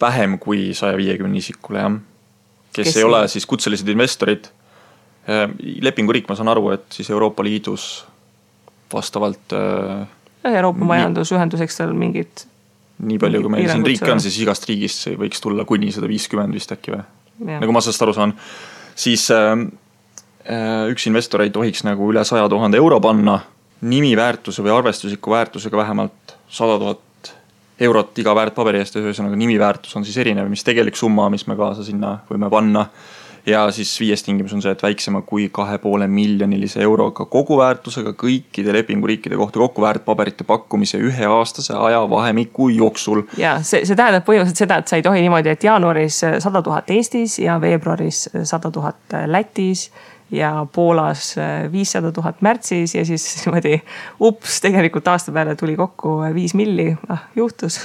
vähem 0.00 0.38
kui 0.38 0.74
saja 0.74 0.96
viiekümne 0.96 1.38
isikule 1.38 1.78
jah. 1.78 1.98
kes, 2.72 2.96
ei 2.96 3.04
ole 3.04 3.28
siis 3.28 3.46
kutselised 3.46 3.88
investorid 3.88 4.48
äh,. 5.28 5.48
lepinguriik, 5.80 6.28
ma 6.28 6.36
saan 6.36 6.48
aru, 6.48 6.70
et 6.74 6.86
siis 6.90 7.10
Euroopa 7.10 7.44
Liidus 7.44 8.06
vastavalt 8.92 9.52
äh,. 9.52 10.06
Euroopa 10.44 10.84
Majandusühendus, 10.84 11.60
eks 11.64 11.80
tal 11.80 11.94
mingid. 11.96 12.46
nii 13.04 13.18
palju, 13.18 13.40
kui 13.42 13.50
meil 13.50 13.70
siin 13.70 13.86
riike 13.86 14.12
on, 14.12 14.20
siis 14.22 14.36
igast 14.44 14.68
riigist 14.68 15.08
võiks 15.18 15.40
tulla 15.42 15.64
kuni 15.68 15.92
sada 15.92 16.08
viiskümmend 16.08 16.54
vist 16.54 16.72
äkki 16.72 16.94
või? 16.94 17.02
nagu 17.58 17.72
ma 17.74 17.80
sellest 17.82 18.04
aru 18.06 18.12
saan, 18.14 18.36
siis 18.94 19.26
äh, 19.34 19.50
äh, 20.46 20.92
üks 20.92 21.08
investor 21.10 21.42
ei 21.42 21.50
tohiks 21.50 21.82
nagu 21.84 22.06
üle 22.12 22.22
saja 22.24 22.46
tuhande 22.48 22.78
euro 22.78 23.00
panna 23.02 23.40
nimiväärtuse 23.84 24.62
või 24.64 24.72
arvestusliku 24.74 25.34
väärtusega 25.34 25.76
vähemalt 25.76 26.36
sada 26.48 26.78
tuhat 26.78 27.00
eurot 27.80 28.18
iga 28.22 28.34
väärtpaberi 28.36 28.80
eest 28.82 28.96
ühesõnaga 29.00 29.36
nimiväärtus 29.38 29.96
on 29.98 30.06
siis 30.06 30.16
erinev, 30.22 30.48
mis 30.50 30.64
tegelik 30.64 30.96
summa, 30.96 31.28
mis 31.32 31.46
me 31.50 31.58
kaasa 31.58 31.84
sinna 31.84 32.18
võime 32.30 32.50
panna. 32.50 32.86
ja 33.46 33.66
siis 33.76 33.90
viies 34.00 34.22
tingimus 34.24 34.54
on 34.56 34.62
see, 34.64 34.72
et 34.72 34.82
väiksema 34.82 35.20
kui 35.22 35.50
kahe 35.52 35.76
poole 35.78 36.06
miljonilise 36.08 36.80
euroga 36.80 37.26
koguväärtusega 37.28 38.14
kõikide 38.16 38.72
lepinguriikide 38.72 39.36
kohta 39.36 39.60
kokku 39.60 39.82
väärtpaberite 39.82 40.46
pakkumise 40.48 40.98
üheaastase 40.98 41.74
ajavahemiku 41.76 42.68
jooksul. 42.68 43.22
ja 43.36 43.58
see, 43.62 43.84
see 43.84 43.96
tähendab 43.96 44.24
põhimõtteliselt 44.24 44.64
seda, 44.64 44.78
et 44.80 44.88
sa 44.88 44.96
ei 44.96 45.04
tohi 45.04 45.20
niimoodi, 45.20 45.52
et 45.52 45.64
jaanuaris 45.64 46.22
sada 46.38 46.62
tuhat 46.62 46.90
Eestis 46.90 47.38
ja 47.38 47.60
veebruaris 47.60 48.28
sada 48.44 48.70
tuhat 48.70 49.18
Lätis 49.26 49.90
ja 50.34 50.66
Poolas 50.72 51.34
äh, 51.38 51.72
viissada 51.72 52.12
tuhat 52.12 52.42
märtsis 52.42 52.94
ja 52.94 53.04
siis 53.06 53.26
niimoodi 53.44 53.78
ups, 54.20 54.60
tegelikult 54.64 55.08
aasta 55.08 55.34
peale 55.34 55.56
tuli 55.58 55.76
kokku 55.78 56.20
viis 56.34 56.54
milli, 56.58 56.92
ah 57.08 57.28
juhtus, 57.36 57.80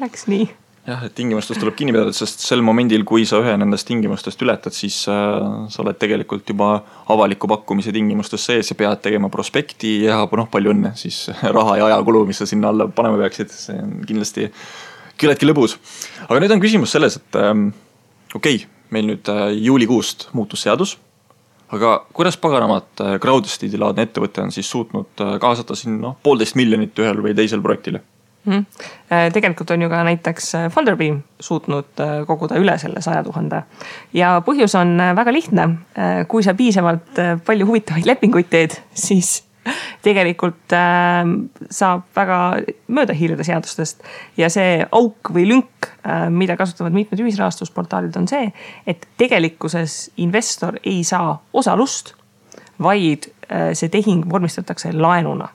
läks 0.00 0.28
nii. 0.30 0.50
Jah, 0.82 0.98
et 1.06 1.12
tingimustest 1.14 1.60
tuleb 1.62 1.76
kinni 1.78 1.92
pidada, 1.94 2.10
sest 2.10 2.40
sel 2.42 2.58
momendil, 2.66 3.04
kui 3.06 3.22
sa 3.28 3.38
ühe 3.38 3.52
nendest 3.54 3.86
tingimustest 3.86 4.40
ületad, 4.42 4.74
siis 4.74 4.96
äh, 5.06 5.44
sa 5.70 5.82
oled 5.84 5.98
tegelikult 6.00 6.48
juba 6.50 6.72
avaliku 7.14 7.46
pakkumise 7.52 7.94
tingimustes 7.94 8.48
sees 8.48 8.72
ja 8.72 8.76
pead 8.80 8.98
tegema 9.04 9.30
prospekti 9.30 10.00
ja 10.08 10.24
noh, 10.26 10.48
palju 10.50 10.72
õnne. 10.74 10.90
Siis 10.98 11.28
raha 11.58 11.78
ja 11.78 11.86
ajakulu, 11.92 12.24
mis 12.26 12.42
sa 12.42 12.48
sinna 12.50 12.72
alla 12.74 12.88
panema 12.90 13.20
peaksid, 13.22 13.54
see 13.54 13.78
on 13.78 13.94
kindlasti 14.08 14.48
küllaltki 15.22 15.46
lõbus. 15.46 15.78
aga 16.26 16.42
nüüd 16.42 16.56
on 16.56 16.64
küsimus 16.64 16.96
selles, 16.96 17.20
et 17.20 17.38
ähm, 17.38 17.68
okei 18.34 18.64
okay,, 18.64 18.68
meil 18.90 19.06
nüüd 19.12 19.30
äh, 19.30 19.52
juulikuust 19.62 20.32
muutus 20.34 20.66
seadus 20.66 20.96
aga 21.72 21.92
kuidas 22.12 22.38
paganamat 22.40 23.02
äh, 23.04 23.18
Crowdstedi 23.22 23.80
laadne 23.80 24.06
ettevõte 24.08 24.44
on 24.44 24.52
siis 24.54 24.70
suutnud 24.70 25.22
äh, 25.24 25.36
kaasata 25.42 25.76
siin 25.78 26.00
noh, 26.02 26.16
poolteist 26.22 26.58
miljonit 26.58 26.98
ühel 26.98 27.22
või 27.24 27.36
teisel 27.38 27.64
projektile? 27.64 28.04
Mm 28.48 28.66
tegelikult 29.32 29.70
on 29.70 29.82
ju 29.84 29.88
ka 29.92 29.98
näiteks 30.06 30.46
Funderbeam 30.72 31.18
suutnud 31.40 32.00
koguda 32.26 32.56
üle 32.56 32.72
selle 32.80 33.02
saja 33.04 33.20
tuhande. 33.22 33.60
ja 34.16 34.30
põhjus 34.46 34.72
on 34.80 34.96
väga 34.96 35.32
lihtne. 35.32 35.66
kui 36.28 36.42
sa 36.42 36.54
piisavalt 36.54 37.20
palju 37.46 37.66
huvitavaid 37.68 38.08
lepinguid 38.08 38.48
teed, 38.48 38.78
siis 38.94 39.42
tegelikult 40.02 40.74
äh, 40.74 41.22
saab 41.70 42.08
väga 42.16 42.38
mööda 42.92 43.14
hiilida 43.16 43.44
seadustest. 43.46 44.02
ja 44.36 44.50
see 44.52 44.82
auk 44.90 45.32
või 45.34 45.46
lünk 45.48 45.90
äh,, 46.02 46.28
mida 46.30 46.56
kasutavad 46.58 46.94
mitmed 46.96 47.22
ühisrahastusportaalid, 47.22 48.16
on 48.18 48.28
see, 48.30 48.50
et 48.86 49.06
tegelikkuses 49.20 50.10
investor 50.22 50.80
ei 50.82 51.04
saa 51.06 51.36
osalust, 51.52 52.14
vaid 52.82 53.30
äh, 53.46 53.72
see 53.78 53.92
tehing 53.92 54.26
vormistatakse 54.30 54.92
laenuna 54.92 55.48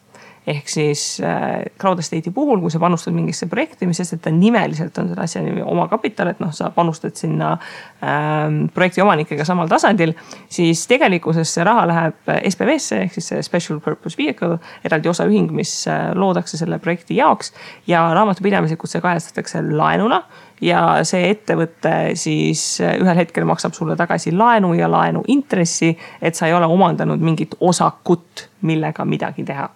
ehk 0.47 0.69
siis 0.71 1.01
äh, 1.23 1.65
crowd 1.79 1.99
estate'i 1.99 2.31
puhul, 2.31 2.61
kui 2.63 2.71
sa 2.71 2.79
panustad 2.79 3.15
mingisse 3.15 3.49
projekti, 3.51 3.87
mis 3.89 3.99
sest, 3.99 4.15
et 4.15 4.23
ta 4.23 4.31
nimeliselt 4.31 4.95
on 5.01 5.09
selle 5.11 5.25
asja 5.25 5.41
omakapital, 5.67 6.31
et 6.31 6.39
noh, 6.39 6.53
sa 6.55 6.69
panustad 6.75 7.17
sinna 7.19 7.51
ähm, 7.99 8.61
projekti 8.73 9.03
omanikega 9.03 9.43
samal 9.47 9.67
tasandil. 9.71 10.15
siis 10.49 10.85
tegelikkuses 10.87 11.51
see 11.53 11.67
raha 11.67 11.83
läheb 11.91 12.31
SPV-sse 12.47 13.01
ehk 13.03 13.17
siis 13.17 13.33
special 13.45 13.81
purpose 13.83 14.17
vehicle, 14.17 14.55
eraldi 14.87 15.11
osaühing, 15.11 15.51
mis 15.51 15.73
äh, 15.91 16.13
loodakse 16.15 16.57
selle 16.57 16.79
projekti 16.79 17.19
jaoks. 17.19 17.51
ja 17.87 18.07
raamatupidamislikult 18.15 18.91
see 18.91 19.03
kajastatakse 19.03 19.61
laenuna 19.67 20.21
ja 20.61 20.83
see 21.07 21.27
ettevõte 21.33 21.93
siis 22.15 22.79
äh, 22.81 22.95
ühel 23.01 23.19
hetkel 23.19 23.45
maksab 23.49 23.75
sulle 23.75 23.99
tagasi 23.99 24.31
laenu 24.31 24.71
ja 24.79 24.87
laenu 24.91 25.25
intressi, 25.27 25.91
et 26.21 26.39
sa 26.39 26.47
ei 26.47 26.55
ole 26.55 26.71
omandanud 26.71 27.19
mingit 27.19 27.59
osakut, 27.59 28.47
millega 28.61 29.05
midagi 29.05 29.43
teha 29.43 29.67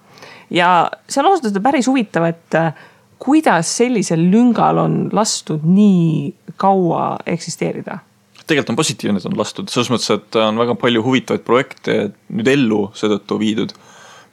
ja 0.51 0.71
on 0.91 1.29
ausalt 1.31 1.49
öelda 1.49 1.63
päris 1.63 1.87
huvitav, 1.87 2.27
et 2.29 2.57
äh, 2.59 2.73
kuidas 3.21 3.77
sellisel 3.77 4.23
lüngal 4.33 4.79
on 4.81 4.95
lastud 5.13 5.65
nii 5.67 6.33
kaua 6.61 7.17
eksisteerida? 7.25 7.99
tegelikult 8.41 8.73
on 8.73 8.79
positiivne, 8.81 9.21
et 9.21 9.29
on 9.29 9.37
lastud, 9.39 9.69
selles 9.71 9.87
mõttes, 9.93 10.09
et 10.11 10.35
on 10.41 10.57
väga 10.59 10.75
palju 10.79 11.03
huvitavaid 11.05 11.43
projekte 11.47 11.97
nüüd 12.33 12.49
ellu 12.51 12.81
seetõttu 12.97 13.37
viidud, 13.39 13.71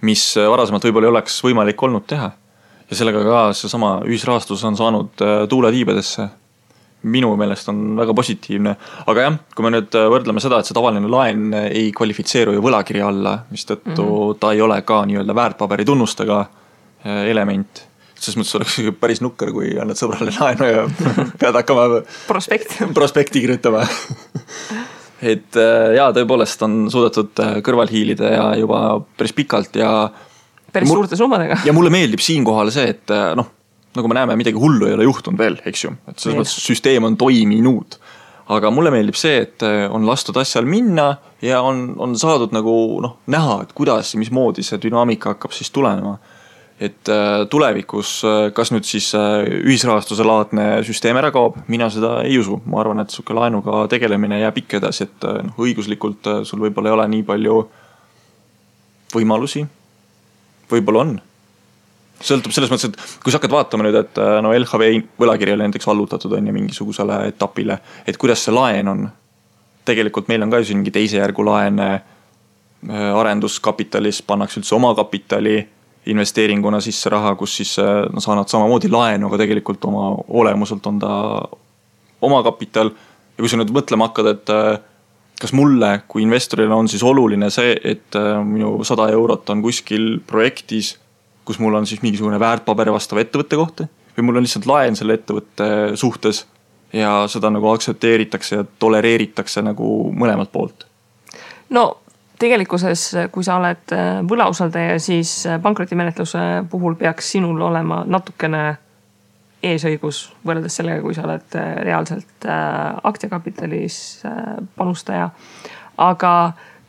mis 0.09 0.25
varasemalt 0.39 0.87
võib-olla 0.89 1.07
ei 1.07 1.13
oleks 1.13 1.37
võimalik 1.45 1.83
olnud 1.87 2.07
teha. 2.09 2.33
ja 2.89 2.97
sellega 2.97 3.23
ka 3.23 3.41
seesama 3.55 3.99
ühisrahastus 4.09 4.65
on 4.65 4.77
saanud 4.77 5.23
äh, 5.23 5.43
tuule 5.49 5.71
tiibadesse. 5.75 6.29
Minu 7.03 7.35
meelest 7.39 7.69
on 7.71 7.97
väga 7.99 8.15
positiivne, 8.17 8.75
aga 9.07 9.27
jah, 9.27 9.37
kui 9.55 9.67
me 9.67 9.71
nüüd 9.77 9.95
võrdleme 9.95 10.43
seda, 10.43 10.59
et 10.59 10.67
see 10.67 10.75
tavaline 10.75 11.11
laen 11.11 11.53
ei 11.61 11.93
kvalifitseeru 11.95 12.57
ju 12.57 12.65
võlakirja 12.65 13.07
alla, 13.07 13.37
mistõttu 13.53 14.03
mm 14.03 14.09
-hmm. 14.09 14.41
ta 14.41 14.53
ei 14.53 14.61
ole 14.61 14.81
ka 14.83 15.05
nii-öelda 15.07 15.35
väärtpaberi 15.35 15.85
tunnustega 15.85 16.41
äh, 16.41 17.31
element 17.31 17.85
selles 18.19 18.39
mõttes 18.41 18.57
oleks 18.59 18.99
päris 19.01 19.21
nukker, 19.23 19.53
kui 19.55 19.73
annad 19.79 19.99
sõbrale 19.99 20.35
laenu 20.41 20.71
ja 20.71 20.87
pead 21.41 21.55
hakkama 21.61 22.03
prospekt 22.27 22.79
prospekti 22.99 23.45
kirjutama 23.45 23.85
et 25.23 25.59
äh, 25.59 25.93
jaa, 25.99 26.11
tõepoolest 26.15 26.65
on 26.67 26.81
suudetud 26.93 27.43
äh, 27.43 27.59
kõrval 27.67 27.91
hiilida 27.91 28.33
ja 28.33 28.49
juba 28.59 28.83
päris 29.19 29.35
pikalt 29.37 29.79
ja. 29.79 29.93
päris 30.73 30.93
suurte 30.93 31.19
summadega. 31.19 31.61
ja 31.67 31.75
mulle 31.75 31.93
meeldib 31.95 32.23
siinkohal 32.23 32.71
see, 32.75 32.93
et 32.95 33.15
äh, 33.15 33.33
noh, 33.39 33.51
nagu 33.99 34.11
me 34.11 34.19
näeme, 34.19 34.39
midagi 34.39 34.61
hullu 34.61 34.89
ei 34.89 34.97
ole 34.97 35.09
juhtunud 35.09 35.41
veel, 35.41 35.59
eks 35.69 35.85
ju, 35.85 35.93
et 36.11 36.23
selles 36.23 36.39
mõttes 36.39 36.57
süsteem 36.65 37.07
on 37.09 37.19
toiminud. 37.21 37.99
aga 38.49 38.71
mulle 38.73 38.91
meeldib 38.95 39.17
see, 39.19 39.43
et 39.45 39.63
on 39.93 40.07
lastud 40.09 40.37
asjal 40.41 40.65
minna 40.65 41.19
ja 41.45 41.61
on, 41.61 41.91
on 42.01 42.17
saadud 42.17 42.55
nagu 42.57 42.73
noh, 43.05 43.19
näha, 43.29 43.63
et 43.67 43.75
kuidas 43.77 44.15
ja 44.15 44.21
mismoodi 44.23 44.65
see 44.65 44.81
dünaamika 44.81 45.35
hakkab 45.35 45.53
siis 45.53 45.71
tulenema 45.71 46.17
et 46.81 47.09
äh, 47.11 47.47
tulevikus, 47.51 48.11
äh, 48.25 48.37
kas 48.55 48.71
nüüd 48.71 48.87
siis 48.87 49.11
äh, 49.19 49.43
ühisrahastuse 49.67 50.23
laadne 50.27 50.67
süsteem 50.87 51.19
ära 51.19 51.33
kaob, 51.35 51.59
mina 51.71 51.89
seda 51.91 52.21
ei 52.27 52.39
usu, 52.39 52.61
ma 52.71 52.83
arvan, 52.83 53.03
et 53.03 53.15
sihuke 53.15 53.35
laenuga 53.35 53.83
tegelemine 53.91 54.39
jääb 54.39 54.61
ikka 54.63 54.79
edasi, 54.79 55.09
et 55.09 55.27
noh, 55.27 55.57
õiguslikult 55.59 56.31
sul 56.47 56.63
võib-olla 56.63 56.93
ei 56.93 56.97
ole 56.99 57.09
nii 57.17 57.25
palju 57.27 57.57
võimalusi. 59.15 59.65
võib-olla 60.71 61.03
on. 61.03 61.17
Sõltub 62.21 62.55
selles 62.55 62.71
mõttes, 62.73 62.91
et 62.91 63.23
kui 63.23 63.33
sa 63.33 63.39
hakkad 63.39 63.55
vaatama 63.55 63.87
nüüd, 63.87 63.97
et 64.01 64.21
no 64.43 64.53
LHV 64.57 64.91
võlakiri 65.21 65.55
oli 65.55 65.69
näiteks 65.69 65.89
allutatud 65.89 66.33
on 66.35 66.51
ju 66.51 66.55
mingisugusele 66.57 67.23
etapile, 67.31 67.79
et 68.07 68.19
kuidas 68.19 68.45
see 68.45 68.55
laen 68.55 68.89
on. 68.89 69.09
tegelikult 69.89 70.29
meil 70.29 70.43
on 70.45 70.51
ka 70.51 70.59
ju 70.61 70.69
siin 70.69 70.83
mingi 70.83 70.93
teise 70.93 71.17
järgu 71.17 71.45
laene 71.47 71.89
arenduskapitalis 72.93 74.21
pannakse 74.23 74.61
üldse 74.61 74.75
omakapitali 74.77 75.57
investeeringuna 76.09 76.81
sisse 76.81 77.11
raha, 77.13 77.35
kus 77.37 77.57
siis 77.61 77.75
äh, 77.83 78.05
no 78.13 78.21
sa 78.21 78.33
annad 78.33 78.51
samamoodi 78.51 78.91
laenu, 78.93 79.29
aga 79.29 79.43
tegelikult 79.43 79.85
oma 79.89 80.11
olemuselt 80.41 80.87
on 80.89 81.01
ta 81.03 81.11
omakapital. 82.23 82.93
ja 83.39 83.43
kui 83.43 83.51
sa 83.51 83.59
nüüd 83.61 83.71
mõtlema 83.75 84.09
hakkad, 84.09 84.31
et 84.33 84.53
äh, 84.55 84.79
kas 85.39 85.53
mulle 85.55 85.93
kui 86.09 86.25
investorile 86.25 86.75
on 86.75 86.89
siis 86.91 87.05
oluline 87.07 87.51
see, 87.55 87.77
et 87.85 88.17
äh, 88.19 88.39
minu 88.45 88.79
sada 88.89 89.09
eurot 89.15 89.51
on 89.55 89.63
kuskil 89.63 90.19
projektis, 90.27 90.97
kus 91.49 91.61
mul 91.63 91.79
on 91.81 91.89
siis 91.89 92.03
mingisugune 92.05 92.41
väärtpaber 92.41 92.93
vastava 92.93 93.25
ettevõtte 93.25 93.57
kohta 93.57 93.89
või 94.17 94.29
mul 94.29 94.41
on 94.41 94.45
lihtsalt 94.45 94.69
laen 94.69 94.99
selle 94.99 95.17
ettevõtte 95.17 95.97
suhtes 95.97 96.45
ja 96.93 97.23
seda 97.29 97.51
nagu 97.53 97.71
aktsepteeritakse 97.73 98.61
ja 98.61 98.67
tolereeritakse 98.79 99.65
nagu 99.65 99.89
mõlemalt 100.13 100.53
poolt? 100.53 100.85
no 101.73 101.89
tegelikkuses, 102.39 103.05
kui 103.33 103.45
sa 103.45 103.59
oled 103.59 103.95
äh, 103.95 104.21
võlausaldaja, 104.29 104.99
siis 105.03 105.33
äh, 105.47 105.59
pankrotimenetluse 105.63 106.45
puhul 106.71 106.97
peaks 106.99 107.33
sinul 107.35 107.61
olema 107.69 108.03
natukene 108.07 108.63
eesõigus 109.63 110.29
võrreldes 110.47 110.79
sellega, 110.79 111.03
kui 111.03 111.17
sa 111.17 111.25
oled 111.27 111.59
äh, 111.59 111.73
reaalselt 111.89 112.47
aktsiakapitalis 113.03 114.23
panustaja. 114.79 115.31
aga 115.99 116.33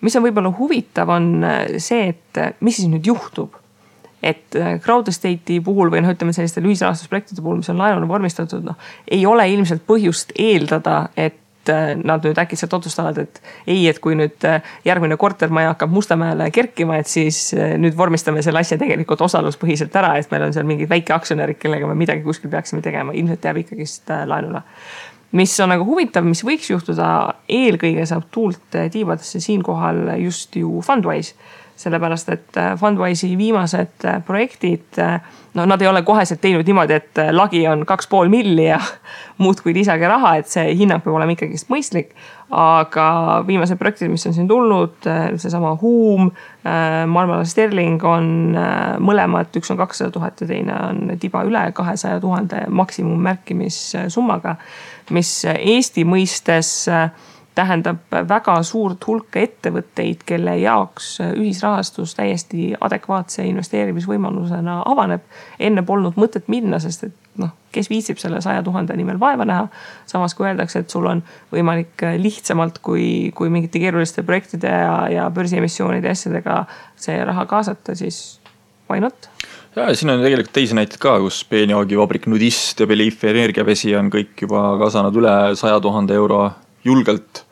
mis 0.06 0.16
on 0.16 0.24
võib-olla 0.24 0.52
huvitav, 0.54 1.10
on 1.10 1.32
see, 1.82 2.14
et 2.14 2.62
mis 2.62 2.78
siis 2.78 2.88
nüüd 2.92 3.10
juhtub. 3.10 3.58
Et 4.24 4.56
crowd 4.84 5.08
estate'i 5.08 5.62
puhul 5.64 5.92
või 5.94 6.04
noh, 6.04 6.12
ütleme 6.16 6.34
sellistel 6.36 6.68
ühisrahastusprojektide 6.68 7.44
puhul, 7.44 7.62
mis 7.62 7.70
on 7.72 7.80
laenuna 7.80 8.08
vormistatud, 8.10 8.66
noh 8.68 8.76
ei 9.12 9.26
ole 9.26 9.50
ilmselt 9.54 9.84
põhjust 9.88 10.34
eeldada, 10.40 11.10
et 11.18 11.70
äh, 11.72 11.92
nad 11.98 12.24
nüüd 12.26 12.40
äkitselt 12.42 12.74
otsustavad, 12.74 13.18
et 13.22 13.42
ei, 13.68 13.82
et 13.90 14.00
kui 14.04 14.16
nüüd 14.18 14.46
äh, 14.48 14.64
järgmine 14.86 15.18
kortermaja 15.20 15.74
hakkab 15.74 15.94
Mustamäele 15.94 16.50
kerkima, 16.56 17.00
et 17.02 17.12
siis 17.12 17.50
äh, 17.58 17.76
nüüd 17.82 17.98
vormistame 17.98 18.44
selle 18.46 18.64
asja 18.64 18.80
tegelikult 18.82 19.22
osaluspõhiselt 19.26 19.96
ära, 20.00 20.16
et 20.18 20.32
meil 20.34 20.48
on 20.48 20.56
seal 20.56 20.68
mingid 20.70 20.92
väikeaktsionärid, 20.92 21.60
kellega 21.62 21.90
me 21.90 21.98
midagi 22.00 22.26
kuskil 22.26 22.52
peaksime 22.54 22.84
tegema, 22.86 23.16
ilmselt 23.18 23.50
jääb 23.50 23.64
ikkagist 23.66 24.12
laenule 24.30 24.64
mis 25.38 25.54
on 25.62 25.70
nagu 25.70 25.86
huvitav, 25.86 26.26
mis 26.26 26.42
võiks 26.42 26.72
juhtuda, 26.72 27.08
eelkõige 27.54 28.02
saab 28.10 28.32
tuult 28.34 28.78
tiibadesse 28.90 29.38
siinkohal 29.44 30.16
just 30.24 30.56
ju 30.58 30.80
Fundwise 30.82 31.36
sellepärast 31.80 32.30
et 32.30 32.58
äh, 32.58 32.74
Fundwise'i 32.78 33.38
viimased 33.38 34.04
äh, 34.06 34.18
projektid, 34.26 34.98
äh, 35.00 35.22
no 35.54 35.66
nad 35.66 35.82
ei 35.82 35.88
ole 35.88 36.02
koheselt 36.04 36.42
teinud 36.44 36.68
niimoodi, 36.68 36.98
et 37.00 37.22
lagi 37.32 37.62
on 37.72 37.86
kaks 37.88 38.10
pool 38.12 38.28
milli 38.32 38.66
ja 38.68 38.80
muudkui 39.44 39.74
lisage 39.74 40.08
raha, 40.08 40.36
et 40.42 40.52
see 40.52 40.74
hinnang 40.82 41.04
peab 41.06 41.16
olema 41.16 41.36
ikkagist 41.36 41.72
mõistlik. 41.72 42.12
aga 42.50 43.06
viimased 43.46 43.78
projektid, 43.78 44.10
mis 44.10 44.26
on 44.26 44.34
siin 44.34 44.48
tulnud, 44.50 45.06
seesama 45.38 45.76
Huum, 45.82 46.32
Marmala 46.66 47.46
Sterling 47.46 48.02
on 48.10 48.58
mõlemad, 49.06 49.54
üks 49.54 49.70
on 49.70 49.78
kakssada 49.78 50.10
tuhat 50.16 50.42
ja 50.42 50.48
teine 50.50 50.74
on 50.88 51.12
tiba 51.22 51.44
üle 51.46 51.68
kahesaja 51.78 52.18
tuhande 52.20 52.64
maksimummärkimissummaga, 52.74 54.56
mis 55.14 55.36
Eesti 55.46 56.08
mõistes 56.10 56.74
tähendab 57.56 58.14
väga 58.30 58.56
suurt 58.64 59.06
hulka 59.08 59.42
ettevõtteid, 59.42 60.24
kelle 60.26 60.56
jaoks 60.62 61.18
ühisrahastus 61.28 62.16
täiesti 62.16 62.74
adekvaatse 62.80 63.46
investeerimisvõimalusena 63.50 64.82
avaneb. 64.86 65.22
enne 65.60 65.84
polnud 65.84 66.16
mõtet 66.16 66.48
minna, 66.48 66.80
sest 66.80 67.04
et 67.04 67.16
noh, 67.40 67.52
kes 67.72 67.90
viitsib 67.90 68.20
selle 68.22 68.42
saja 68.42 68.64
tuhande 68.64 68.96
nimel 68.98 69.20
vaeva 69.20 69.46
näha. 69.46 69.68
samas 70.06 70.36
kui 70.36 70.48
öeldakse, 70.48 70.80
et 70.80 70.90
sul 70.90 71.06
on 71.06 71.24
võimalik 71.52 72.06
lihtsamalt 72.18 72.80
kui, 72.86 73.32
kui 73.36 73.50
mingite 73.50 73.80
keeruliste 73.80 74.24
projektide 74.24 74.68
ja, 74.68 74.96
ja 75.12 75.30
börsiemissioonide 75.30 76.08
ja 76.08 76.18
asjadega 76.18 76.64
see 76.96 77.18
raha 77.26 77.46
kaasata, 77.46 77.96
siis 77.96 78.40
why 78.90 79.00
not? 79.00 79.30
ja 79.76 79.96
siin 79.96 80.10
on 80.10 80.24
tegelikult 80.24 80.54
teisi 80.54 80.76
näiteid 80.76 81.00
ka, 81.02 81.18
kus 81.20 81.44
peenjoogivabrik 81.50 82.28
Nudist 82.28 82.80
ja 82.80 82.88
Belief 82.88 83.24
Energiavesi 83.24 83.96
on 83.96 84.10
kõik 84.14 84.48
juba 84.48 84.74
kaasanud 84.82 85.16
üle 85.22 85.36
saja 85.60 85.80
tuhande 85.84 86.18
euro 86.18 86.50
julgelt 86.86 87.44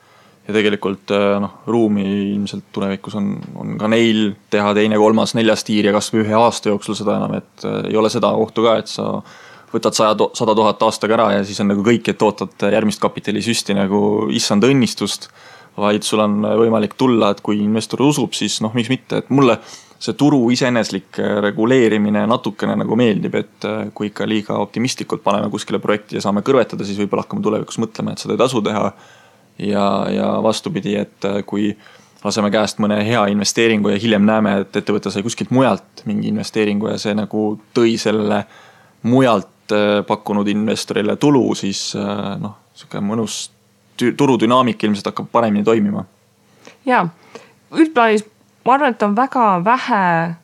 ja 0.48 0.54
tegelikult 0.56 1.12
äh, 1.12 1.36
noh, 1.42 1.60
ruumi 1.68 2.04
ilmselt 2.34 2.70
tulevikus 2.72 3.18
on, 3.20 3.34
on 3.60 3.76
ka 3.80 3.90
neil 3.92 4.32
teha 4.50 4.72
teine, 4.76 4.96
kolmas, 5.00 5.34
neljas 5.36 5.64
tiir 5.68 5.90
ja 5.90 5.92
kasvõi 5.96 6.24
ühe 6.24 6.38
aasta 6.38 6.72
jooksul 6.72 6.96
seda 6.98 7.18
enam, 7.20 7.36
et 7.42 7.68
äh, 7.68 7.82
ei 7.92 7.98
ole 8.00 8.10
seda 8.12 8.32
ohtu 8.40 8.64
ka, 8.64 8.78
et 8.80 8.88
sa 8.90 9.10
võtad 9.68 9.96
saja, 9.96 10.16
sada 10.38 10.54
tuhat 10.56 10.80
aastaga 10.86 11.18
ära 11.18 11.28
ja 11.36 11.42
siis 11.44 11.60
on 11.60 11.68
nagu 11.74 11.84
kõik, 11.84 12.08
et 12.08 12.24
ootad 12.24 12.64
järgmist 12.72 13.02
kapitalisüsti 13.02 13.76
nagu 13.76 14.00
issand 14.32 14.64
õnnistust. 14.64 15.28
vaid 15.78 16.02
sul 16.02 16.18
on 16.18 16.40
võimalik 16.42 16.96
tulla, 16.98 17.28
et 17.30 17.40
kui 17.44 17.60
investor 17.62 18.00
usub, 18.02 18.32
siis 18.34 18.56
noh, 18.64 18.72
miks 18.74 18.88
mitte, 18.90 19.20
et 19.20 19.28
mulle 19.30 19.60
see 20.02 20.16
turu 20.18 20.48
iseeneslik 20.50 21.20
äh, 21.20 21.36
reguleerimine 21.44 22.24
natukene 22.26 22.74
nagu 22.80 22.96
meeldib, 22.96 23.36
et 23.36 23.68
kui 23.94 24.08
ikka 24.08 24.26
liiga 24.26 24.56
optimistlikult 24.64 25.22
paneme 25.22 25.52
kuskile 25.52 25.78
projekti 25.78 26.16
ja 26.16 26.24
saame 26.24 26.40
kõrvetada, 26.40 26.88
siis 26.88 26.98
võib-olla 27.04 27.26
hakkame 27.26 27.44
tulevikus 27.44 27.78
mõtlema, 27.84 28.16
et 28.16 28.24
seda 28.24 28.38
ei 28.38 28.40
tasu 28.46 28.64
teha 28.64 28.88
ja, 29.58 30.06
ja 30.10 30.42
vastupidi, 30.42 30.96
et 30.96 31.24
äh, 31.24 31.42
kui 31.46 31.72
laseme 32.24 32.50
käest 32.50 32.80
mõne 32.82 32.98
hea 33.06 33.26
investeeringu 33.32 33.92
ja 33.92 33.98
hiljem 34.00 34.24
näeme, 34.26 34.56
et 34.62 34.76
ettevõte 34.76 35.10
sai 35.10 35.22
kuskilt 35.22 35.52
mujalt 35.54 36.02
mingi 36.08 36.32
investeeringu 36.32 36.90
ja 36.90 36.98
see 36.98 37.14
nagu 37.14 37.50
tõi 37.74 37.94
sellele 38.00 38.42
mujalt 39.08 39.74
äh, 39.74 40.00
pakkunud 40.06 40.48
investorile 40.48 41.16
tulu, 41.16 41.52
siis 41.58 41.92
äh, 41.98 42.34
noh, 42.40 42.56
sihuke 42.74 43.02
mõnus 43.04 43.48
turudünaamika 43.98 44.86
ilmselt 44.86 45.10
hakkab 45.10 45.30
paremini 45.32 45.64
toimima. 45.66 46.04
ja 46.86 47.06
üldplaanis 47.74 48.24
ma 48.64 48.74
arvan, 48.74 48.94
et 48.94 49.02
on 49.02 49.16
väga 49.16 49.64
vähe 49.64 50.34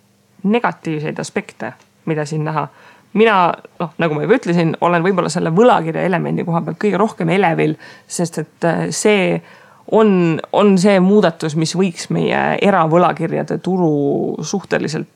negatiivseid 0.42 1.18
aspekte, 1.18 1.72
mida 2.04 2.24
siin 2.24 2.44
näha 2.44 2.68
mina 3.14 3.36
noh, 3.80 3.92
nagu 4.02 4.16
ma 4.16 4.24
juba 4.24 4.38
ütlesin, 4.38 4.74
olen 4.84 5.04
võib-olla 5.04 5.30
selle 5.32 5.52
võlakirja 5.54 6.04
elemendi 6.06 6.44
koha 6.46 6.62
pealt 6.66 6.80
kõige 6.82 7.00
rohkem 7.00 7.30
elevil, 7.34 7.76
sest 8.10 8.40
et 8.42 8.68
äh, 8.68 8.86
see 8.94 9.38
on, 9.94 10.40
on 10.52 10.74
see 10.80 10.98
muudatus, 11.04 11.56
mis 11.60 11.74
võiks 11.76 12.08
meie 12.14 12.44
eravõlakirjade 12.64 13.58
turu 13.64 14.42
suhteliselt 14.42 15.10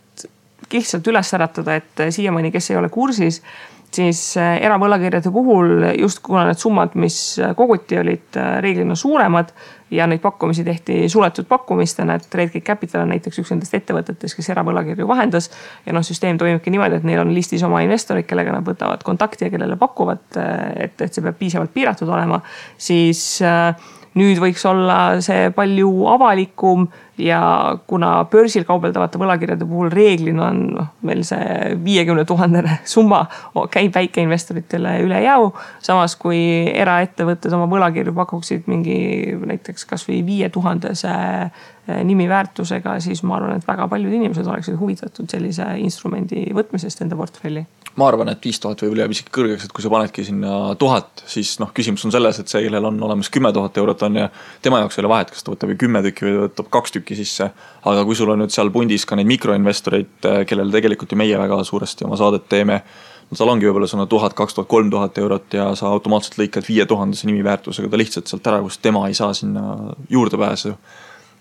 lihtsalt 0.73 1.07
üles 1.09 1.35
äratada, 1.35 1.79
et 1.81 2.07
siiamaani, 2.15 2.53
kes 2.55 2.71
ei 2.71 2.81
ole 2.81 2.89
kursis 2.93 3.43
siis 3.95 4.21
eravõlakirjade 4.37 5.31
puhul 5.33 5.87
just 5.97 6.21
kuna 6.25 6.45
need 6.49 6.61
summad, 6.61 6.95
mis 7.01 7.39
koguti, 7.57 7.99
olid 8.01 8.37
reeglina 8.61 8.97
suuremad 8.99 9.53
ja 9.91 10.07
neid 10.07 10.21
pakkumisi 10.21 10.65
tehti 10.65 11.09
suletud 11.09 11.49
pakkumistena, 11.49 12.19
et 12.19 12.35
Redgate 12.35 12.61
Capital 12.67 13.07
on 13.07 13.15
näiteks 13.15 13.41
üks 13.41 13.53
nendest 13.55 13.75
ettevõtetest, 13.79 14.37
kes 14.37 14.51
eravõlakirju 14.53 15.09
vahendas. 15.09 15.51
ja 15.87 15.97
noh, 15.97 16.05
süsteem 16.05 16.39
toimibki 16.39 16.71
niimoodi, 16.71 17.01
et 17.01 17.07
neil 17.09 17.23
on 17.23 17.33
listis 17.35 17.65
oma 17.65 17.81
investorid, 17.87 18.29
kellega 18.29 18.53
nad 18.53 18.67
võtavad 18.67 19.05
kontakti 19.05 19.47
ja 19.47 19.53
kellele 19.55 19.79
pakuvad, 19.81 20.25
et, 20.77 21.01
et 21.01 21.15
see 21.15 21.25
peab 21.25 21.39
piisavalt 21.41 21.73
piiratud 21.73 22.09
olema, 22.09 22.43
siis 22.77 23.41
äh, 23.43 23.73
nüüd 24.19 24.41
võiks 24.43 24.65
olla 24.69 24.99
see 25.25 25.53
palju 25.55 25.91
avalikum 26.11 26.89
ja 27.19 27.41
kuna 27.91 28.11
börsil 28.31 28.65
kaubeldavate 28.67 29.19
võlakirjade 29.19 29.67
puhul 29.67 29.91
reeglina 29.93 30.49
on 30.53 30.61
noh, 30.77 30.91
meil 31.07 31.25
see 31.27 31.73
viiekümne 31.85 32.25
tuhandene 32.29 32.79
summa 32.95 33.25
käib 33.75 33.95
väikeinvestoritele 33.97 34.99
üle 35.07 35.23
jõu. 35.25 35.51
samas 35.85 36.15
kui 36.21 36.41
eraettevõtted 36.71 37.55
oma 37.59 37.67
võlakirju 37.71 38.15
pakuksid 38.17 38.71
mingi 38.71 38.99
näiteks 39.39 39.89
kasvõi 39.91 40.21
viie 40.27 40.51
tuhandese 40.55 41.11
eh, 41.11 42.03
nimiväärtusega, 42.07 42.99
siis 43.03 43.25
ma 43.27 43.39
arvan, 43.39 43.59
et 43.59 43.67
väga 43.67 43.89
paljud 43.91 44.15
inimesed 44.15 44.47
oleksid 44.47 44.79
huvitatud 44.79 45.31
sellise 45.31 45.73
instrumendi 45.83 46.49
võtmisest 46.55 47.03
enda 47.03 47.19
portfelli 47.19 47.67
ma 47.99 48.07
arvan, 48.09 48.31
et 48.31 48.45
viis 48.45 48.61
tuhat 48.63 48.81
võib-olla 48.85 49.05
jääb 49.05 49.15
isegi 49.17 49.33
kõrgeks, 49.35 49.67
et 49.67 49.75
kui 49.75 49.83
sa 49.85 49.91
panedki 49.93 50.23
sinna 50.27 50.55
tuhat, 50.79 51.25
siis 51.27 51.57
noh, 51.63 51.73
küsimus 51.75 52.05
on 52.07 52.15
selles, 52.15 52.39
et 52.39 52.51
see, 52.51 52.63
kellel 52.67 52.87
on 52.93 53.03
olemas 53.09 53.31
kümme 53.35 53.51
tuhat 53.55 53.77
eurot 53.83 54.05
on 54.07 54.21
ja 54.21 54.29
tema 54.63 54.81
jaoks 54.85 54.99
ei 54.99 55.03
ole 55.03 55.13
vahet, 55.13 55.33
kas 55.35 55.45
ta 55.45 55.53
võtab 55.53 55.75
kümme 55.81 56.03
tükki 56.07 56.29
või 56.29 56.37
võtab 56.45 56.71
kaks 56.79 56.95
tükki 56.95 57.19
sisse. 57.19 57.51
aga 57.89 58.05
kui 58.07 58.19
sul 58.19 58.31
on 58.31 58.43
nüüd 58.45 58.55
seal 58.55 58.71
pundis 58.71 59.07
ka 59.09 59.19
neid 59.19 59.29
mikroinvestoreid, 59.31 60.31
kellel 60.47 60.73
tegelikult 60.75 61.13
ju 61.13 61.19
meie 61.19 61.39
väga 61.39 61.63
suuresti 61.67 62.07
oma 62.07 62.19
saadet 62.21 62.49
teeme 62.49 62.83
no 63.29 63.37
tal 63.37 63.53
ongi 63.53 63.69
võib-olla 63.69 63.89
sõna 63.91 64.07
tuhat, 64.09 64.35
kaks 64.37 64.57
tuhat, 64.57 64.69
kolm 64.71 64.91
tuhat 64.93 65.19
eurot 65.21 65.59
ja 65.59 65.69
sa 65.79 65.93
automaatselt 65.93 66.39
lõikad 66.41 66.67
viie 66.69 66.87
tuhandese 66.89 67.29
nimiväärtusega 67.29 67.91
ta 67.91 68.01
lihtsalt 68.01 68.31
sealt 68.31 68.49
ära, 68.49 68.63
kus 68.65 68.81
tema 68.83 69.05
ei 69.09 69.17
saa 69.19 69.35
sinna 69.37 69.95
juurdepääsu. 70.11 70.75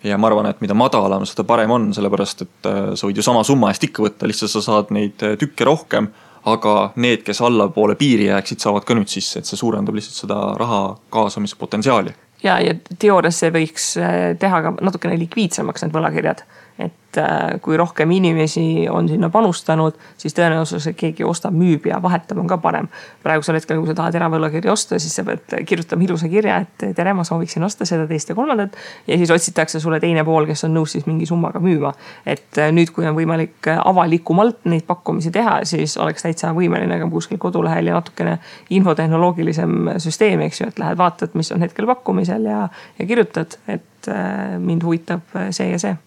ja 0.04 0.18
ma 0.18 0.28
arvan, 0.28 0.46
et 0.46 0.60
mida 0.62 0.76
madalam, 0.78 1.26
seda 1.26 1.44
parem 1.48 1.72
on, 1.72 1.90
sellepärast 1.94 2.42
et 2.46 2.70
äh, 2.70 2.82
sa 2.96 3.08
võid 3.08 3.18
ju 3.18 3.24
sama 3.26 3.44
summa 3.44 3.72
eest 3.72 3.88
ikka 3.88 4.04
võtta, 4.04 4.28
lihtsalt 4.30 4.52
sa 4.52 4.62
saad 4.62 4.92
neid 4.94 5.24
äh, 5.26 5.38
tükke 5.40 5.66
rohkem 5.66 6.12
aga 6.48 6.76
need, 6.96 7.26
kes 7.28 7.42
allapoole 7.44 7.96
piiri 8.00 8.30
jääksid, 8.30 8.62
saavad 8.64 8.86
ka 8.88 8.96
nüüd 8.96 9.12
sisse, 9.12 9.42
et 9.42 9.50
see 9.50 9.60
suurendab 9.60 9.98
lihtsalt 9.98 10.22
seda 10.24 10.40
raha 10.60 10.82
kaasamise 11.14 11.58
potentsiaali. 11.60 12.14
ja, 12.44 12.60
ja 12.62 12.76
teoorias 13.00 13.40
see 13.44 13.52
võiks 13.54 13.90
äh, 14.02 14.38
teha 14.40 14.62
ka 14.66 14.76
natukene 14.82 15.18
likviidsemaks 15.20 15.84
need 15.86 15.96
võlakirjad 15.96 16.46
et 16.80 17.18
äh, 17.18 17.60
kui 17.62 17.78
rohkem 17.78 18.12
inimesi 18.12 18.88
on 18.90 19.08
sinna 19.10 19.30
panustanud, 19.34 19.96
siis 20.18 20.36
tõenäosus, 20.38 20.86
et 20.92 20.98
keegi 20.98 21.26
ostab, 21.26 21.56
müüb 21.58 21.88
ja 21.90 21.98
vahetab, 22.02 22.38
on 22.38 22.50
ka 22.50 22.60
parem. 22.62 22.88
praegusel 23.24 23.58
hetkel, 23.58 23.80
kui 23.82 23.90
sa 23.90 23.96
tahad 23.98 24.16
eravõlakirja 24.20 24.72
osta, 24.72 25.00
siis 25.02 25.16
sa 25.18 25.26
pead 25.26 25.58
kirjutama 25.66 26.06
ilusa 26.06 26.30
kirja, 26.30 26.60
et 26.62 26.86
tere, 26.96 27.14
ma 27.18 27.26
sooviksin 27.28 27.66
osta 27.66 27.86
seda, 27.90 28.06
teist 28.08 28.30
ja 28.30 28.36
kolmandat. 28.36 28.78
ja 29.08 29.18
siis 29.18 29.32
otsitakse 29.34 29.80
sulle 29.80 30.00
teine 30.00 30.24
pool, 30.28 30.46
kes 30.46 30.68
on 30.70 30.76
nõus 30.78 30.94
siis 30.94 31.08
mingi 31.10 31.26
summaga 31.26 31.60
müüma. 31.64 31.94
et 32.26 32.62
äh, 32.62 32.72
nüüd, 32.72 32.94
kui 32.94 33.08
on 33.10 33.18
võimalik 33.18 33.72
avalikumalt 33.78 34.66
neid 34.66 34.86
pakkumisi 34.88 35.32
teha, 35.34 35.60
siis 35.66 35.98
oleks 35.98 36.28
täitsa 36.28 36.54
võimeline 36.54 37.00
ka 37.02 37.10
kuskil 37.10 37.42
kodulehel 37.42 37.90
ja 37.90 37.98
natukene 37.98 38.38
infotehnoloogilisem 38.70 39.96
süsteem, 39.98 40.46
eks 40.46 40.62
ju, 40.62 40.70
et 40.70 40.80
lähed 40.80 40.98
vaatad, 40.98 41.34
mis 41.34 41.52
on 41.52 41.66
hetkel 41.66 41.90
pakkumisel 41.90 42.46
ja, 42.46 42.68
ja 43.00 43.06
kirjutad, 43.10 43.58
et 43.68 44.12
äh, 44.12 44.60
mind 44.60 44.86
huvitab 44.86 45.40
see 45.50 45.72
ja 45.72 45.82
see 45.82 45.98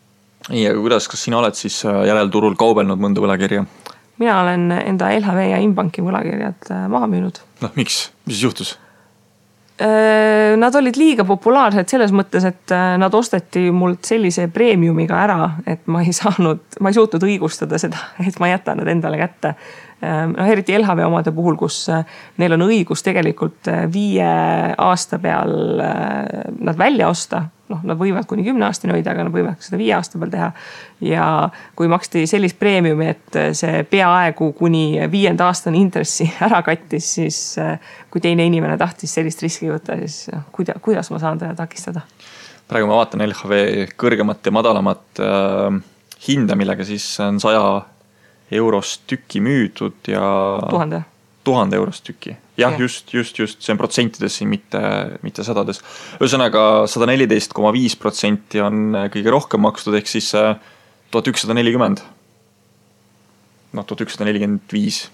nii, 0.48 0.66
aga 0.70 0.80
kuidas, 0.80 1.08
kas 1.10 1.24
sina 1.26 1.40
oled 1.40 1.56
siis 1.58 1.82
äh, 1.84 2.04
järelturul 2.08 2.56
kaubelnud 2.58 3.00
mõnda 3.00 3.22
võlakirja? 3.22 3.66
mina 4.20 4.36
olen 4.42 4.68
enda 4.76 5.08
LHV 5.16 5.48
ja 5.48 5.58
Inbanki 5.64 6.04
võlakirjad 6.04 6.70
äh, 6.72 6.86
maha 6.92 7.08
müünud. 7.10 7.42
noh, 7.64 7.74
miks, 7.76 8.06
mis 8.24 8.38
siis 8.38 8.46
juhtus? 8.48 8.72
Äh, 9.80 10.56
nad 10.60 10.76
olid 10.76 10.96
liiga 11.00 11.24
populaarsed 11.28 11.92
selles 11.92 12.12
mõttes, 12.16 12.44
et 12.48 12.74
nad 13.00 13.14
osteti 13.16 13.66
mult 13.72 14.04
sellise 14.08 14.48
preemiumiga 14.52 15.20
ära, 15.26 15.38
et 15.68 15.86
ma 15.92 16.04
ei 16.04 16.16
saanud, 16.22 16.64
ma 16.80 16.92
ei 16.92 16.96
suutnud 16.96 17.28
õigustada 17.28 17.80
seda, 17.80 18.10
et 18.24 18.40
ma 18.40 18.52
jätan 18.52 18.80
nad 18.80 18.92
endale 18.92 19.20
kätte. 19.20 19.54
noh, 20.00 20.46
eriti 20.48 20.72
LHV 20.78 21.04
omade 21.04 21.32
puhul, 21.36 21.58
kus 21.60 21.82
neil 22.40 22.56
on 22.56 22.62
õigus 22.64 23.04
tegelikult 23.04 23.68
viie 23.92 24.28
aasta 24.72 25.18
peal 25.20 25.52
nad 26.56 26.78
välja 26.80 27.10
osta 27.12 27.42
noh, 27.70 27.82
nad 27.86 27.98
võivad 28.00 28.26
kuni 28.28 28.44
kümne 28.46 28.66
aastani 28.66 28.94
hoida, 28.94 29.14
aga 29.14 29.26
nad 29.26 29.34
võivad 29.34 29.60
seda 29.62 29.78
viie 29.80 29.92
aasta 29.96 30.18
peal 30.20 30.32
teha. 30.32 30.50
ja 31.06 31.26
kui 31.78 31.90
maksti 31.90 32.26
sellist 32.30 32.58
preemiumi, 32.60 33.10
et 33.14 33.40
see 33.56 33.84
peaaegu 33.90 34.52
kuni 34.58 35.00
viienda 35.12 35.48
aastani 35.50 35.80
intressi 35.80 36.28
ära 36.46 36.62
kattis, 36.66 37.12
siis 37.18 37.40
kui 38.10 38.22
teine 38.24 38.46
inimene 38.48 38.78
tahtis 38.80 39.14
sellist 39.18 39.42
riski 39.44 39.70
võtta, 39.70 39.98
siis 40.02 40.28
kuidas, 40.52 40.82
kuidas 40.82 41.10
ma 41.14 41.22
saan 41.22 41.40
teda 41.42 41.54
takistada? 41.58 42.04
praegu 42.70 42.86
ma 42.86 43.00
vaatan 43.00 43.24
LHV 43.26 43.88
kõrgemat 43.98 44.46
ja 44.46 44.52
madalamat 44.54 45.22
äh, 45.24 45.80
hinda, 46.28 46.58
millega 46.58 46.86
siis 46.86 47.06
on 47.24 47.40
saja 47.42 47.64
eurost 48.50 49.06
tükki 49.10 49.42
müüdud 49.42 50.10
ja. 50.10 50.22
tuhande 50.70 51.02
tuhande 51.44 51.76
eurost 51.76 52.04
tüki. 52.04 52.34
jah 52.60 52.74
ja., 52.74 52.78
just, 52.78 53.14
just, 53.14 53.38
just, 53.38 53.62
see 53.62 53.72
on 53.72 53.80
protsentides 53.80 54.36
siin, 54.36 54.50
mitte, 54.52 54.80
mitte 55.24 55.44
sadades. 55.46 55.80
ühesõnaga 56.20 56.86
sada 56.90 57.08
neliteist 57.10 57.54
koma 57.56 57.72
viis 57.76 57.96
protsenti 57.96 58.60
on 58.60 58.96
kõige 59.12 59.32
rohkem 59.32 59.64
makstud, 59.64 59.96
ehk 59.96 60.10
siis 60.10 60.32
äh, 60.38 60.54
tuhat 61.10 61.30
ükssada 61.32 61.56
nelikümmend. 61.56 62.04
noh, 63.72 63.86
tuhat 63.86 64.06
ükssada 64.06 64.28
nelikümmend 64.28 64.68
viis 64.74 65.06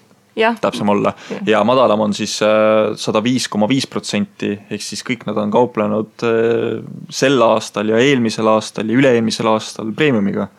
täpsem 0.61 0.89
olla 0.89 1.15
ja, 1.31 1.39
ja 1.47 1.65
madalam 1.65 2.01
on 2.01 2.15
siis 2.15 2.35
äh, 2.45 2.93
sada 3.01 3.23
viis 3.25 3.49
koma 3.49 3.69
viis 3.69 3.87
protsenti, 3.89 4.53
ehk 4.71 4.83
siis 4.85 5.05
kõik 5.07 5.25
nad 5.29 5.39
on 5.41 5.53
kauplenud 5.55 6.27
äh, 6.27 6.83
sel 7.09 7.41
aastal 7.43 7.95
ja 7.95 8.01
eelmisel 8.03 8.49
aastal 8.53 8.91
ja 8.91 8.99
üle-eelmisel 8.99 9.49
aastal 9.55 9.95
premiumiga 9.97 10.51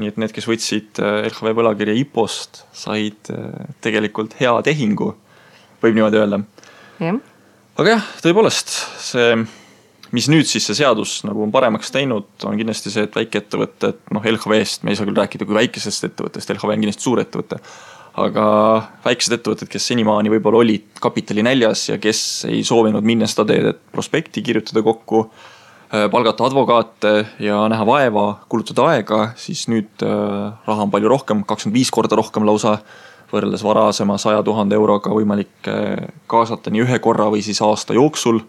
nii 0.00 0.10
et 0.10 0.16
need, 0.20 0.32
kes 0.34 0.46
võtsid 0.48 1.00
äh, 1.02 1.26
LHV 1.28 1.54
võlakirja 1.60 1.94
IPO-st, 2.02 2.64
said 2.74 3.30
äh, 3.34 3.68
tegelikult 3.84 4.34
hea 4.40 4.54
tehingu, 4.66 5.12
võib 5.82 5.98
niimoodi 5.98 6.20
öelda. 6.20 6.40
aga 7.78 7.96
jah, 7.96 8.08
tõepoolest 8.24 8.74
see, 9.02 9.38
mis 10.14 10.28
nüüd 10.30 10.48
siis 10.50 10.66
see 10.66 10.78
seadus 10.78 11.20
nagu 11.26 11.42
on 11.46 11.54
paremaks 11.54 11.94
teinud, 11.94 12.28
on 12.46 12.58
kindlasti 12.58 12.92
see, 12.94 13.06
et 13.06 13.18
väikeettevõtted, 13.18 14.04
noh 14.14 14.30
LHV-st 14.34 14.86
me 14.86 14.94
ei 14.94 14.98
saa 14.98 15.08
küll 15.08 15.18
rääkida 15.18 15.46
kui 15.46 15.58
väikesest 15.58 16.10
ettevõttest, 16.10 16.54
LHV 16.54 16.74
on 16.74 16.86
kindlasti 16.86 17.08
suur 17.08 17.22
ettevõte. 17.22 17.62
aga 18.14 18.44
väiksed 19.02 19.34
ettevõtted, 19.34 19.68
kes 19.70 19.88
senimaani 19.90 20.30
võib-olla 20.36 20.60
olid 20.62 21.00
kapitali 21.02 21.42
näljas 21.42 21.88
ja 21.88 21.98
kes 21.98 22.44
ei 22.46 22.62
soovinud 22.66 23.02
minna 23.02 23.26
seda 23.26 23.48
teed, 23.48 23.66
et 23.72 23.80
prospekti 23.90 24.42
kirjutada 24.42 24.82
kokku 24.86 25.28
palgata 26.10 26.46
advokaate 26.46 27.26
ja 27.40 27.64
näha 27.68 27.86
vaeva, 27.86 28.26
kulutada 28.48 28.88
aega, 28.92 29.28
siis 29.36 29.66
nüüd 29.70 30.02
äh, 30.02 30.52
raha 30.66 30.86
on 30.86 30.92
palju 30.92 31.10
rohkem, 31.10 31.44
kakskümmend 31.46 31.78
viis 31.78 31.92
korda 31.94 32.18
rohkem 32.20 32.46
lausa. 32.46 32.78
võrreldes 33.34 33.64
varasema 33.66 34.14
saja 34.20 34.42
tuhande 34.46 34.76
euroga 34.76 35.10
võimalik 35.10 35.66
äh, 35.66 36.06
kaasata 36.30 36.70
nii 36.70 36.84
ühe 36.84 36.98
korra 37.02 37.30
või 37.32 37.42
siis 37.42 37.60
aasta 37.62 37.94
jooksul. 37.94 38.40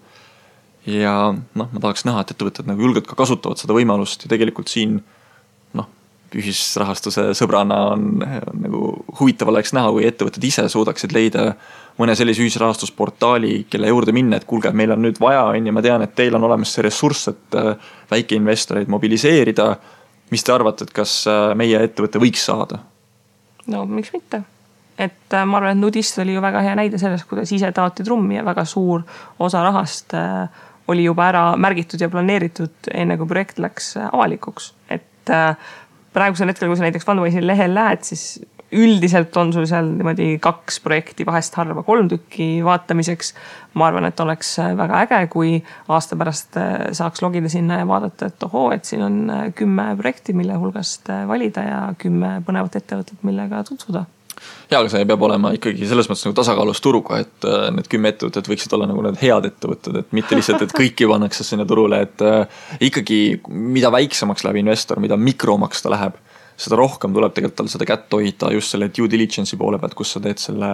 ja 0.85 1.33
noh, 1.33 1.69
ma 1.71 1.79
tahaks 1.79 2.05
näha, 2.05 2.21
et 2.21 2.31
ettevõtted 2.31 2.67
nagu 2.69 2.81
julgelt 2.81 3.07
ka 3.07 3.15
kasutavad 3.15 3.57
seda 3.57 3.73
võimalust 3.73 4.23
ja 4.23 4.29
tegelikult 4.29 4.69
siin 4.69 4.99
ühisrahastuse 6.35 7.29
sõbrana 7.37 7.79
on, 7.93 8.05
on 8.21 8.61
nagu 8.61 8.83
huvitav 9.19 9.49
oleks 9.51 9.73
näha, 9.75 9.91
kui 9.95 10.05
ettevõtted 10.07 10.43
ise 10.45 10.67
suudaksid 10.71 11.15
leida 11.15 11.53
mõne 11.99 12.15
sellise 12.15 12.43
ühisrahastusportaali, 12.43 13.65
kelle 13.71 13.87
juurde 13.87 14.13
minna, 14.15 14.39
et 14.39 14.47
kuulge, 14.47 14.71
meil 14.75 14.91
on 14.95 15.03
nüüd 15.05 15.19
vaja, 15.21 15.45
on 15.51 15.69
ju, 15.69 15.75
ma 15.75 15.83
tean, 15.85 16.03
et 16.03 16.15
teil 16.17 16.35
on 16.35 16.43
olemas 16.47 16.73
see 16.75 16.83
ressurss, 16.85 17.29
et 17.31 17.59
äh, 17.59 17.93
väikeinvestoreid 18.11 18.91
mobiliseerida. 18.91 19.75
mis 20.31 20.43
te 20.43 20.51
arvate, 20.51 20.83
et 20.83 20.91
kas 20.91 21.23
äh, 21.29 21.53
meie 21.55 21.79
ettevõte 21.79 22.19
võiks 22.19 22.45
saada? 22.49 22.81
no 23.67 23.85
miks 23.85 24.11
mitte 24.13 24.43
et 24.97 25.33
äh, 25.33 25.45
ma 25.45 25.57
arvan, 25.57 25.77
et 25.77 25.81
Nudist 25.81 26.19
oli 26.19 26.35
ju 26.35 26.41
väga 26.41 26.61
hea 26.61 26.75
näide 26.75 26.97
sellest, 26.97 27.27
kuidas 27.29 27.51
ise 27.51 27.71
taoti 27.71 28.03
trummi 28.03 28.35
ja 28.35 28.45
väga 28.45 28.65
suur 28.65 29.03
osa 29.39 29.63
rahast 29.63 30.13
oli 30.87 31.03
juba 31.03 31.29
ära 31.29 31.45
märgitud 31.57 32.01
ja 32.01 32.09
planeeritud, 32.09 32.91
enne 32.93 33.17
kui 33.17 33.27
projekt 33.27 33.59
läks 33.59 33.95
avalikuks. 34.11 34.73
et 34.89 35.31
praegusel 36.15 36.51
hetkel, 36.51 36.71
kui 36.71 36.79
sa 36.79 36.87
näiteks 36.87 37.07
Funwise'i 37.07 37.43
lehel 37.45 37.75
lähed, 37.75 38.05
siis 38.07 38.39
üldiselt 38.75 39.35
on 39.37 39.51
sul 39.53 39.67
seal 39.69 39.87
niimoodi 39.93 40.35
kaks 40.43 40.79
projekti, 40.83 41.25
vahest 41.27 41.55
harva 41.59 41.83
kolm 41.85 42.09
tükki 42.11 42.63
vaatamiseks. 42.65 43.33
ma 43.75 43.89
arvan, 43.89 44.07
et 44.07 44.19
oleks 44.19 44.55
väga 44.77 45.01
äge, 45.03 45.19
kui 45.31 45.57
aasta 45.91 46.15
pärast 46.15 46.57
äh, 46.57 46.73
saaks 46.95 47.21
logida 47.21 47.49
sinna 47.51 47.81
ja 47.81 47.87
vaadata, 47.87 48.31
et 48.31 48.43
ohoo, 48.47 48.69
et 48.71 48.85
siin 48.87 49.03
on 49.03 49.17
äh, 49.29 49.45
kümme 49.55 49.89
projekti, 49.99 50.33
mille 50.33 50.57
hulgast 50.59 51.09
äh, 51.11 51.27
valida 51.27 51.63
ja 51.67 51.79
kümme 51.99 52.37
põnevat 52.47 52.79
ettevõtet, 52.79 53.19
millega 53.27 53.63
tutvuda 53.67 54.05
ja, 54.69 54.79
aga 54.79 54.89
see 54.91 55.07
peab 55.07 55.25
olema 55.27 55.53
ikkagi 55.55 55.87
selles 55.89 56.09
mõttes 56.11 56.25
nagu 56.27 56.37
tasakaalus 56.37 56.81
turuga, 56.83 57.19
et 57.23 57.49
need 57.75 57.89
kümme 57.91 58.13
ettevõtet 58.13 58.49
võiksid 58.51 58.75
olla 58.77 58.89
nagu 58.89 59.03
need 59.05 59.19
head 59.21 59.49
ettevõtted, 59.51 60.01
et 60.01 60.15
mitte 60.17 60.37
lihtsalt, 60.37 60.65
et 60.65 60.75
kõiki 60.75 61.09
pannakse 61.09 61.47
sinna 61.47 61.67
turule, 61.69 62.01
et 62.07 62.25
ikkagi 62.85 63.19
mida 63.49 63.91
väiksemaks 63.93 64.45
läheb 64.47 64.63
investor, 64.63 65.01
mida 65.03 65.17
mikromaks 65.19 65.85
ta 65.85 65.93
läheb 65.93 66.19
seda 66.55 66.77
rohkem 66.79 67.13
tuleb 67.15 67.33
tegelikult 67.35 67.57
tal 67.59 67.71
seda 67.71 67.87
kätt 67.87 68.13
hoida 68.15 68.51
just 68.55 68.73
selle 68.73 68.87
due 68.95 69.11
diligence'i 69.11 69.59
poole 69.59 69.79
pealt, 69.81 69.95
kus 69.97 70.15
sa 70.15 70.21
teed 70.23 70.39
selle 70.41 70.71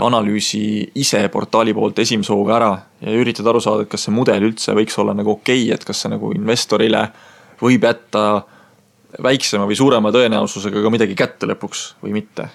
analüüsi 0.00 0.64
ise 1.00 1.20
portaali 1.32 1.74
poolt 1.76 1.98
esimese 2.00 2.32
hooga 2.32 2.56
ära 2.56 2.72
ja 3.04 3.14
üritad 3.20 3.48
aru 3.48 3.60
saada, 3.60 3.84
et 3.84 3.92
kas 3.92 4.06
see 4.06 4.14
mudel 4.16 4.48
üldse 4.48 4.72
võiks 4.76 4.96
olla 5.00 5.14
nagu 5.16 5.34
okei 5.36 5.66
okay,, 5.66 5.74
et 5.76 5.84
kas 5.84 6.04
see 6.04 6.12
nagu 6.12 6.32
investorile 6.36 7.06
võib 7.60 7.84
jätta 7.84 8.24
väiksema 9.22 9.68
või 9.68 9.76
suurema 9.78 10.12
tõenäosusega 10.14 10.82
ka 10.82 10.92
midagi 10.92 11.16
kätte 11.18 11.48
lõpuks 11.50 11.86
või 12.04 12.14
mitte. 12.18 12.48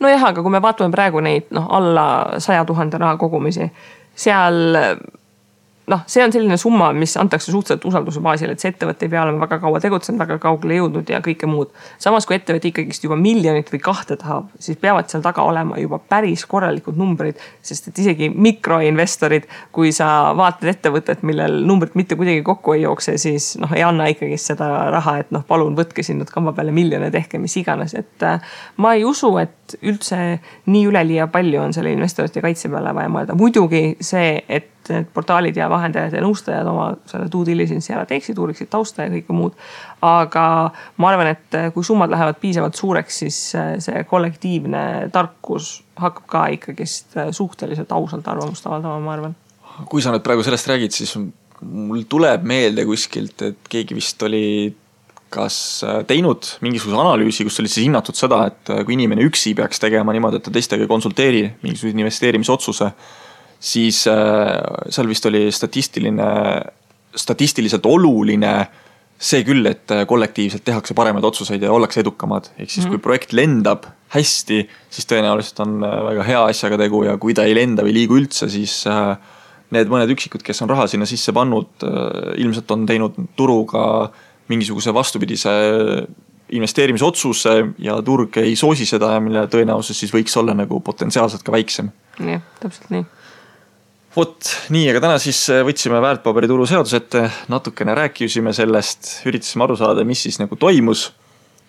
nojah, 0.00 0.24
aga 0.32 0.42
kui 0.42 0.52
me 0.52 0.62
vaatame 0.62 0.92
praegu 0.94 1.20
neid 1.24 1.48
noh, 1.50 1.68
alla 1.70 2.06
saja 2.38 2.64
tuhande 2.64 2.98
raha 2.98 3.16
kogumisi, 3.20 3.70
seal 4.14 4.76
noh, 5.90 6.02
see 6.06 6.22
on 6.24 6.32
selline 6.32 6.56
summa, 6.60 6.90
mis 6.96 7.16
antakse 7.20 7.52
suhteliselt 7.52 7.84
usalduse 7.88 8.20
baasil, 8.24 8.52
et 8.52 8.62
see 8.62 8.70
ettevõte 8.72 9.06
ei 9.06 9.12
pea 9.12 9.22
olema 9.24 9.44
väga 9.44 9.58
kaua 9.62 9.80
tegutsenud, 9.82 10.20
väga 10.20 10.38
kaugele 10.42 10.78
jõudnud 10.78 11.10
ja 11.10 11.20
kõike 11.24 11.48
muud. 11.50 11.72
samas 11.98 12.26
kui 12.28 12.36
ettevõte 12.36 12.70
ikkagist 12.70 13.04
juba 13.04 13.16
miljonit 13.20 13.72
või 13.72 13.80
kahte 13.84 14.16
tahab, 14.20 14.50
siis 14.58 14.78
peavad 14.80 15.10
seal 15.10 15.22
taga 15.24 15.42
olema 15.46 15.78
juba 15.80 15.98
päris 15.98 16.44
korralikud 16.46 16.96
numbrid. 17.00 17.40
sest 17.62 17.88
et 17.88 17.98
isegi 17.98 18.30
mikroinvestorid, 18.30 19.48
kui 19.72 19.92
sa 19.92 20.32
vaatad 20.36 20.70
ettevõtet, 20.74 21.22
millel 21.22 21.62
numbrid 21.66 21.94
mitte 21.94 22.16
kuidagi 22.16 22.42
kokku 22.46 22.76
ei 22.76 22.82
jookse, 22.82 23.18
siis 23.18 23.56
noh, 23.58 23.72
ei 23.74 23.82
anna 23.82 24.06
ikkagist 24.12 24.52
seda 24.52 24.90
raha, 24.90 25.18
et 25.24 25.30
noh, 25.30 25.44
palun 25.46 25.76
võtke 25.78 26.04
siin 26.06 26.20
nüüd 26.20 26.30
kamba 26.30 26.52
peale 26.56 26.72
miljon 26.74 27.02
ja 27.06 27.10
tehke 27.10 27.38
mis 27.38 27.56
iganes, 27.56 27.94
et 27.98 28.26
äh, 28.26 28.40
ma 28.76 28.94
ei 28.94 29.04
usu, 29.04 29.32
et 29.42 29.56
üldse 29.82 30.40
nii 30.66 30.86
üleliia 30.90 31.26
palju 31.32 31.62
on 31.62 31.74
selle 31.76 31.92
investorite 31.94 32.42
kaitse 32.44 32.70
peale 32.72 32.94
vaja 32.96 33.12
mõelda. 33.12 33.36
muidugi 33.38 33.96
see, 34.00 34.36
et 34.48 34.70
need 34.90 35.10
portaalid 35.14 35.56
ja 35.58 35.68
vahendajad 35.70 36.14
ja 36.16 36.22
nõustajad 36.24 36.68
oma 36.70 36.86
selle 37.10 37.28
due 37.32 37.46
diligence'i 37.48 37.94
ära 37.94 38.06
teeksid, 38.08 38.38
uuriksid 38.40 38.70
tausta 38.72 39.06
ja 39.06 39.12
kõike 39.12 39.36
muud. 39.36 39.56
aga 40.06 40.44
ma 40.96 41.10
arvan, 41.10 41.34
et 41.34 41.58
kui 41.74 41.84
summad 41.86 42.10
lähevad 42.10 42.40
piisavalt 42.40 42.78
suureks, 42.78 43.20
siis 43.24 43.38
see 43.84 44.04
kollektiivne 44.10 45.10
tarkus 45.12 45.80
hakkab 46.00 46.26
ka 46.26 46.46
ikkagist 46.56 47.18
suhteliselt 47.36 47.92
ausalt 47.92 48.28
arvamust 48.28 48.66
avaldama, 48.66 49.00
ma 49.04 49.16
arvan. 49.18 49.36
kui 49.88 50.02
sa 50.02 50.14
nüüd 50.14 50.24
praegu 50.24 50.44
sellest 50.46 50.70
räägid, 50.70 50.96
siis 50.96 51.16
mul 51.60 52.06
tuleb 52.08 52.44
meelde 52.48 52.86
kuskilt, 52.88 53.42
et 53.50 53.68
keegi 53.68 53.96
vist 53.98 54.22
oli 54.26 54.44
kas 55.30 55.56
teinud 56.08 56.46
mingisuguse 56.60 56.98
analüüsi, 56.98 57.44
kus 57.46 57.60
oli 57.62 57.70
siis 57.70 57.86
hinnatud 57.86 58.18
seda, 58.18 58.42
et 58.50 58.72
kui 58.84 58.96
inimene 58.96 59.22
üksi 59.22 59.54
peaks 59.54 59.78
tegema 59.78 60.12
niimoodi, 60.12 60.40
et 60.40 60.46
ta 60.48 60.50
teistega 60.50 60.82
ei 60.82 60.90
konsulteeri 60.90 61.44
mingisuguse 61.62 62.02
investeerimisotsuse 62.02 62.90
siis 63.60 64.04
äh, 64.08 64.56
seal 64.88 65.08
vist 65.08 65.26
oli 65.28 65.48
statistiline, 65.52 66.28
statistiliselt 67.16 67.86
oluline 67.86 68.54
see 69.20 69.42
küll, 69.44 69.66
et 69.68 69.92
äh, 69.92 70.06
kollektiivselt 70.08 70.64
tehakse 70.64 70.96
paremaid 70.96 71.26
otsuseid 71.28 71.62
ja 71.62 71.72
ollakse 71.72 72.00
edukamad. 72.00 72.50
ehk 72.56 72.70
siis 72.70 72.84
mm 72.84 72.88
-hmm. 72.88 72.88
kui 72.88 72.96
mhm. 72.96 73.02
projekt 73.02 73.32
lendab 73.32 73.84
hästi, 74.08 74.68
siis 74.90 75.06
tõenäoliselt 75.06 75.60
on 75.60 75.84
äh, 75.84 76.04
väga 76.08 76.22
hea 76.22 76.44
asjaga 76.44 76.78
tegu 76.78 77.04
ja 77.04 77.16
kui 77.16 77.34
ta 77.34 77.44
ei 77.44 77.54
lenda 77.54 77.82
või 77.82 77.92
liigu 77.92 78.16
üldse, 78.16 78.48
siis 78.48 78.86
need 79.70 79.86
mõned 79.86 80.10
üksikud, 80.10 80.42
kes 80.42 80.62
on 80.62 80.68
raha 80.68 80.86
sinna 80.86 81.06
sisse 81.06 81.32
pannud, 81.32 81.68
ilmselt 82.36 82.70
on 82.70 82.86
teinud 82.86 83.14
turuga 83.36 84.10
mingisuguse 84.50 84.94
vastupidise 84.94 85.52
investeerimisotsuse 86.50 87.54
ja 87.78 88.00
turg 88.02 88.40
ei 88.42 88.56
soosi 88.58 88.86
seda 88.88 89.14
ja 89.14 89.22
mille 89.22 89.46
tõenäosus 89.50 90.02
siis 90.02 90.12
võiks 90.14 90.34
olla 90.40 90.56
nagu 90.58 90.80
potentsiaalselt 90.82 91.46
ka 91.46 91.54
väiksem. 91.54 91.92
jah, 92.18 92.42
täpselt 92.60 92.90
nii 92.90 93.06
vot 94.16 94.52
nii, 94.74 94.88
aga 94.90 95.02
täna 95.04 95.18
siis 95.22 95.38
äh, 95.52 95.62
võtsime 95.66 96.00
väärtpaberituru 96.02 96.66
seaduse 96.68 96.98
ette, 96.98 97.24
natukene 97.52 97.94
rääkisime 97.94 98.52
sellest, 98.56 99.20
üritasime 99.30 99.66
aru 99.66 99.78
saada, 99.78 100.04
mis 100.06 100.24
siis 100.26 100.40
nagu 100.42 100.58
toimus. 100.58 101.10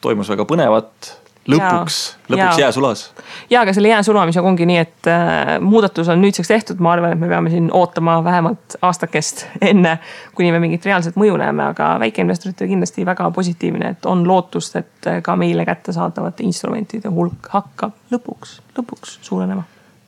toimus 0.02 0.32
väga 0.34 0.48
põnevat, 0.50 1.12
lõpuks, 1.49 1.97
lõpuks 2.30 2.60
jää 2.62 2.71
sulas. 2.71 3.04
ja, 3.49 3.62
aga 3.62 3.73
selle 3.73 3.89
jää 3.89 4.04
sulamisega 4.04 4.47
ongi 4.47 4.67
nii, 4.69 4.77
et 4.77 5.10
äh, 5.10 5.56
muudatus 5.63 6.10
on 6.13 6.21
nüüdseks 6.21 6.51
tehtud, 6.51 6.84
ma 6.84 6.93
arvan, 6.93 7.15
et 7.15 7.19
me 7.21 7.30
peame 7.32 7.49
siin 7.54 7.69
ootama 7.73 8.19
vähemalt 8.23 8.77
aastakest 8.82 9.45
enne, 9.71 9.97
kuni 10.38 10.51
me 10.54 10.62
mingit 10.63 10.86
reaalset 10.86 11.17
mõju 11.19 11.39
näeme, 11.41 11.71
aga 11.73 11.95
väikeinvestoritele 12.06 12.69
kindlasti 12.75 13.06
väga 13.08 13.32
positiivne, 13.34 13.95
et 13.95 14.10
on 14.10 14.25
lootust, 14.27 14.77
et 14.82 15.12
ka 15.23 15.36
meile 15.39 15.65
kättesaadavate 15.65 16.45
instrumentide 16.45 17.10
hulk 17.10 17.51
hakkab 17.54 17.97
lõpuks, 18.13 18.60
lõpuks 18.77 19.19
suurenema. 19.25 19.65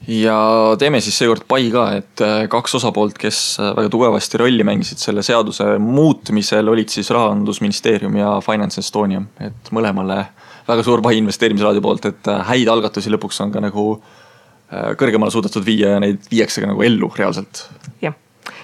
Ja 0.07 0.35
teeme 0.79 0.99
siis 1.01 1.15
seekord 1.15 1.45
pai 1.47 1.69
ka, 1.71 1.85
et 1.95 2.21
äh, 2.21 2.41
kaks 2.51 2.75
osapoolt, 2.75 3.15
kes 3.17 3.37
äh, 3.61 3.71
väga 3.77 3.89
tugevasti 3.89 4.41
rolli 4.41 4.65
mängisid 4.67 4.99
selle 4.99 5.23
seaduse 5.23 5.77
muutmisel, 5.79 6.67
olid 6.67 6.91
siis 6.91 7.09
Rahandusministeerium 7.15 8.17
ja 8.19 8.33
Finance 8.43 8.83
Estonia, 8.83 9.23
et 9.39 9.71
mõlemale 9.71 10.25
väga 10.67 10.83
suur 10.83 11.01
pai 11.05 11.17
investeerimisraadi 11.19 11.81
poolt, 11.83 12.09
et 12.09 12.31
äh, 12.31 12.43
häid 12.51 12.71
algatusi 12.71 13.13
lõpuks 13.13 13.41
on 13.45 13.55
ka 13.55 13.63
nagu 13.63 13.87
kõrgemale 14.73 15.29
suudetud 15.29 15.61
viia 15.61 15.91
ja 15.91 15.97
neid 16.01 16.23
viiakse 16.31 16.63
ka 16.63 16.65
nagu 16.65 16.81
ellu 16.81 17.11
reaalselt. 17.13 17.67
jah 18.01 18.15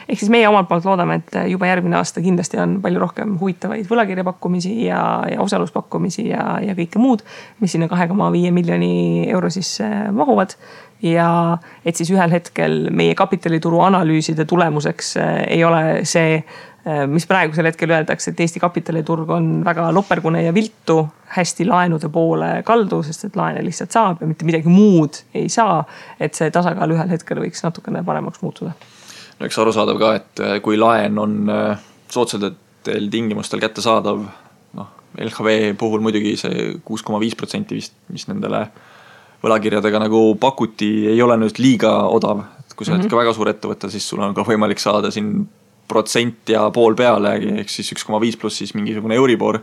ehk 0.10 0.18
siis 0.18 0.32
meie 0.34 0.48
omalt 0.50 0.68
poolt 0.70 0.88
loodame, 0.90 1.20
et 1.22 1.36
juba 1.52 1.70
järgmine 1.70 2.00
aasta 2.00 2.22
kindlasti 2.26 2.58
on 2.62 2.80
palju 2.82 3.02
rohkem 3.04 3.36
huvitavaid 3.40 3.86
võlakirja 3.90 4.26
pakkumisi 4.26 4.74
ja, 4.88 5.02
ja 5.30 5.42
osaluspakkumisi 5.44 6.30
ja, 6.32 6.56
ja 6.66 6.76
kõike 6.78 7.02
muud, 7.02 7.22
mis 7.62 7.76
sinna 7.76 7.90
kahe 7.92 8.10
koma 8.10 8.32
viie 8.34 8.52
miljoni 8.56 9.28
euro 9.30 9.52
sisse 9.54 9.88
mahuvad 10.16 10.58
ja 11.06 11.58
et 11.86 11.96
siis 11.96 12.12
ühel 12.14 12.32
hetkel 12.34 12.90
meie 12.96 13.16
kapitalituru 13.18 13.80
analüüside 13.88 14.46
tulemuseks 14.50 15.16
äh, 15.18 15.30
ei 15.56 15.64
ole 15.64 16.02
see, 16.10 16.40
äh, 16.40 17.06
mis 17.08 17.28
praegusel 17.30 17.70
hetkel 17.70 17.94
öeldakse, 17.96 18.34
et 18.34 18.44
Eesti 18.44 18.60
kapitaliturg 18.60 19.32
on 19.36 19.50
väga 19.66 19.90
lopergune 19.96 20.44
ja 20.44 20.54
viltu, 20.56 21.02
hästi 21.36 21.68
laenude 21.70 22.10
poole 22.12 22.52
kaldu, 22.68 23.02
sest 23.06 23.30
et 23.30 23.40
laene 23.40 23.64
lihtsalt 23.66 23.96
saab 23.96 24.24
ja 24.24 24.30
mitte 24.30 24.48
midagi 24.48 24.72
muud 24.72 25.24
ei 25.34 25.50
saa. 25.50 25.84
et 26.20 26.36
see 26.36 26.52
tasakaal 26.52 26.98
ühel 26.98 27.12
hetkel 27.14 27.40
võiks 27.46 27.64
natukene 27.64 28.04
paremaks 28.04 28.42
muutuda. 28.44 28.76
No 29.40 29.48
eks 29.48 29.60
arusaadav 29.64 30.00
ka, 30.02 30.14
et 30.20 30.44
äh, 30.46 30.60
kui 30.62 30.78
laen 30.78 31.18
on 31.20 31.40
soodsatel 32.10 33.10
tingimustel 33.12 33.62
kättesaadav, 33.62 34.24
noh 34.78 34.88
LHV 35.18 35.74
puhul 35.80 36.04
muidugi 36.06 36.36
see 36.38 36.70
kuus 36.86 37.04
koma 37.06 37.20
viis 37.22 37.36
protsenti 37.38 37.78
vist, 37.80 37.96
mis 38.14 38.28
nendele 38.30 38.66
võlakirjadega 39.44 40.02
nagu 40.04 40.22
pakuti, 40.40 40.90
ei 41.12 41.22
ole 41.24 41.38
nüüd 41.40 41.60
liiga 41.62 41.94
odav. 42.12 42.44
et 42.60 42.76
kui 42.76 42.86
sa 42.86 42.94
oled 42.94 43.04
mm 43.04 43.08
-hmm. 43.08 43.12
ka 43.12 43.18
väga 43.18 43.34
suur 43.34 43.50
ettevõte, 43.50 43.90
siis 43.90 44.10
sul 44.10 44.20
on 44.20 44.34
ka 44.34 44.44
võimalik 44.44 44.80
saada 44.80 45.12
siin 45.12 45.48
protsent 45.88 46.50
ja 46.50 46.70
pool 46.72 46.96
peale, 46.96 47.36
ehk 47.62 47.70
siis 47.70 47.92
üks 47.92 48.06
koma 48.06 48.20
viis 48.22 48.38
pluss 48.38 48.58
siis 48.58 48.74
mingisugune 48.74 49.16
Euribor. 49.16 49.60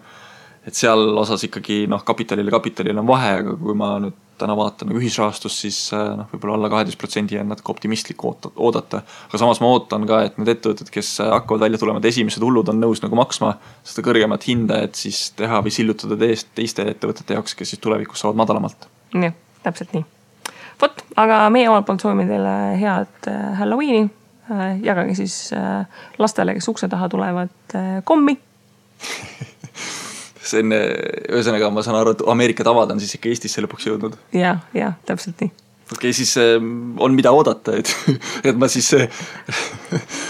et 0.67 0.75
seal 0.75 1.19
osas 1.19 1.45
ikkagi 1.45 1.87
noh, 1.87 2.03
kapitalil 2.05 2.47
ja 2.47 2.51
kapitalil 2.51 2.99
on 2.99 3.07
vahe, 3.07 3.39
aga 3.39 3.53
kui 3.57 3.75
ma 3.75 3.99
nüüd 4.03 4.15
täna 4.41 4.57
vaatan 4.59 4.91
nagu 4.91 5.01
ühisrahastust, 5.01 5.63
siis 5.65 5.79
äh, 5.97 6.11
noh, 6.19 6.29
võib-olla 6.33 6.59
alla 6.59 6.73
kaheteist 6.73 7.01
protsendi 7.01 7.41
on 7.41 7.51
natuke 7.53 7.73
optimistlik 7.75 8.25
oodata. 8.27 9.03
aga 9.29 9.41
samas 9.43 9.63
ma 9.65 9.73
ootan 9.73 10.07
ka, 10.09 10.23
et 10.29 10.39
need 10.41 10.53
ettevõtted, 10.57 10.93
kes 10.93 11.17
hakkavad 11.25 11.67
välja 11.67 11.81
tulema, 11.83 12.03
et 12.03 12.11
esimesed 12.13 12.45
hullud 12.45 12.73
on 12.73 12.81
nõus 12.83 13.03
nagu 13.05 13.19
maksma 13.19 13.57
seda 13.87 14.05
kõrgemat 14.07 14.47
hinda, 14.49 14.83
et 14.87 14.99
siis 14.99 15.31
teha 15.39 15.63
või 15.65 15.75
sillutada 15.75 16.19
teest 16.21 16.53
teiste 16.59 16.87
ettevõtete 16.93 17.39
jaoks, 17.39 17.57
kes 17.59 17.75
siis 17.75 17.83
tulevikus 17.83 18.25
saavad 18.25 18.45
madalamalt. 18.45 18.89
jah 19.15 19.37
täpselt 19.67 19.93
nii. 19.97 20.05
vot, 20.83 21.03
aga 21.19 21.41
meie 21.55 21.69
omalt 21.71 21.87
poolt 21.89 22.05
soovime 22.05 22.27
teile 22.29 22.55
head 22.81 23.31
äh, 23.31 23.51
Halloweeni. 23.61 24.07
Äh, 24.47 24.79
jagage 24.87 25.17
siis 25.19 25.51
äh, 25.57 25.87
lastele, 26.23 26.55
kes 26.55 26.69
ukse 26.71 26.89
taha 26.91 27.09
tulevad, 27.11 27.75
kommi 28.07 28.37
see 30.47 30.65
on, 30.65 30.75
ühesõnaga 30.75 31.71
ma 31.75 31.85
saan 31.87 32.01
aru, 32.01 32.17
et 32.17 32.27
Ameerika 32.33 32.67
tavad 32.67 32.95
on 32.95 33.03
siis 33.03 33.19
ikka 33.19 33.33
Eestisse 33.33 33.65
lõpuks 33.65 33.89
jõudnud 33.91 34.19
ja,. 34.33 34.41
jah, 34.41 34.67
jah, 34.77 34.99
täpselt 35.09 35.41
nii 35.45 35.55
okei 35.93 36.11
okay,, 36.11 36.13
siis 36.13 36.37
äh, 36.39 36.57
on 36.99 37.15
mida 37.15 37.31
oodata, 37.31 37.77
et, 37.79 37.91
et 38.49 38.57
ma 38.59 38.69
siis 38.69 38.89
äh,. 38.95 39.09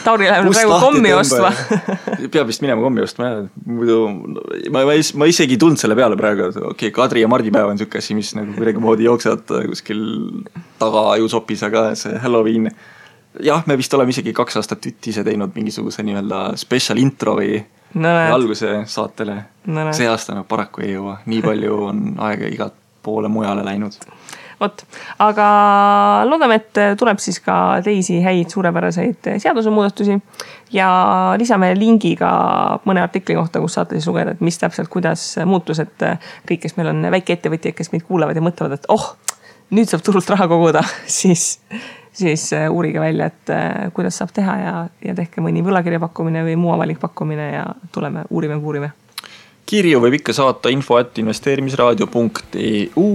Tauri 0.04 0.28
läheb 0.28 0.50
praegu 0.52 0.80
kommi 0.82 1.12
ostma 1.16 1.52
peab 2.34 2.50
vist 2.50 2.64
minema 2.64 2.84
kommi 2.84 3.04
ostma 3.04 3.30
jah, 3.30 3.46
muidu 3.64 4.00
ma, 4.70 4.84
ma, 4.84 4.98
ma 5.22 5.30
isegi 5.30 5.56
ei 5.56 5.62
tulnud 5.62 5.80
selle 5.80 5.96
peale 5.98 6.18
praegu, 6.20 6.50
okei 6.52 6.68
okay,, 6.72 6.92
Kadri 6.98 7.24
ja 7.24 7.30
Mardi 7.32 7.52
päev 7.54 7.72
on 7.72 7.80
sihuke 7.80 8.02
asi, 8.02 8.16
mis 8.18 8.34
nagu 8.36 8.52
kuidagimoodi 8.58 9.08
jooksevad 9.08 9.56
kuskil 9.72 10.04
tagaajusopis, 10.82 11.64
aga 11.70 11.86
see 11.96 12.20
Halloween. 12.20 12.68
jah, 13.40 13.64
me 13.66 13.78
vist 13.80 13.96
oleme 13.96 14.12
isegi 14.12 14.36
kaks 14.36 14.60
aastat 14.60 14.92
ise 14.92 15.24
teinud 15.24 15.56
mingisuguse 15.56 16.04
nii-öelda 16.04 16.50
special 16.60 17.00
intro 17.00 17.38
või 17.40 17.62
no, 17.94 18.16
alguse 18.34 18.82
saatele. 18.90 19.36
No,. 19.66 19.92
see 19.92 20.08
aasta 20.08 20.34
no 20.34 20.44
paraku 20.48 20.84
ei 20.86 20.94
jõua, 20.94 21.20
nii 21.26 21.42
palju 21.42 21.78
on 21.88 22.02
aega 22.28 22.50
igat 22.52 22.74
poole 23.06 23.30
mujale 23.30 23.64
läinud. 23.66 23.96
Vot, 24.60 24.86
aga 25.20 25.46
loodame, 26.24 26.56
et 26.62 26.78
tuleb 26.96 27.18
siis 27.20 27.42
ka 27.44 27.76
teisi 27.84 28.22
häid 28.24 28.48
suurepäraseid 28.54 29.28
seadusemuudatusi. 29.42 30.16
ja 30.72 30.88
lisame 31.38 31.74
lingi 31.76 32.14
ka 32.16 32.30
mõne 32.88 33.02
artikli 33.04 33.36
kohta, 33.36 33.60
kus 33.60 33.76
saate 33.76 33.98
siis 33.98 34.08
lugeda, 34.08 34.32
et 34.32 34.40
mis 34.40 34.58
täpselt, 34.58 34.88
kuidas 34.88 35.36
muutus, 35.44 35.78
et 35.84 36.06
kõik, 36.48 36.62
kes 36.64 36.76
meil 36.80 36.88
on 36.94 37.04
väikeettevõtjad, 37.12 37.76
kes 37.76 37.92
meid 37.92 38.06
kuulavad 38.08 38.36
ja 38.36 38.42
mõtlevad, 38.42 38.78
et 38.80 38.88
oh, 38.88 39.12
nüüd 39.76 39.92
saab 39.92 40.02
turult 40.06 40.30
raha 40.32 40.48
koguda, 40.48 40.82
siis 41.18 41.58
siis 42.16 42.48
uurige 42.70 43.00
välja, 43.00 43.26
et 43.28 43.92
kuidas 43.94 44.16
saab 44.18 44.32
teha 44.36 44.54
ja, 44.60 44.76
ja 45.04 45.14
tehke 45.14 45.44
mõni 45.44 45.64
võlakirja 45.64 46.00
pakkumine 46.00 46.44
või 46.46 46.56
muu 46.60 46.72
avalik 46.72 47.00
pakkumine 47.02 47.50
ja 47.52 47.66
tuleme, 47.92 48.24
uurime, 48.30 48.56
uurime 48.56 48.92
kirju 49.66 49.98
võib 50.02 50.20
ikka 50.20 50.32
saata 50.36 50.70
info 50.70 50.94
at 51.00 51.18
investeerimisraadio.eu 51.18 53.06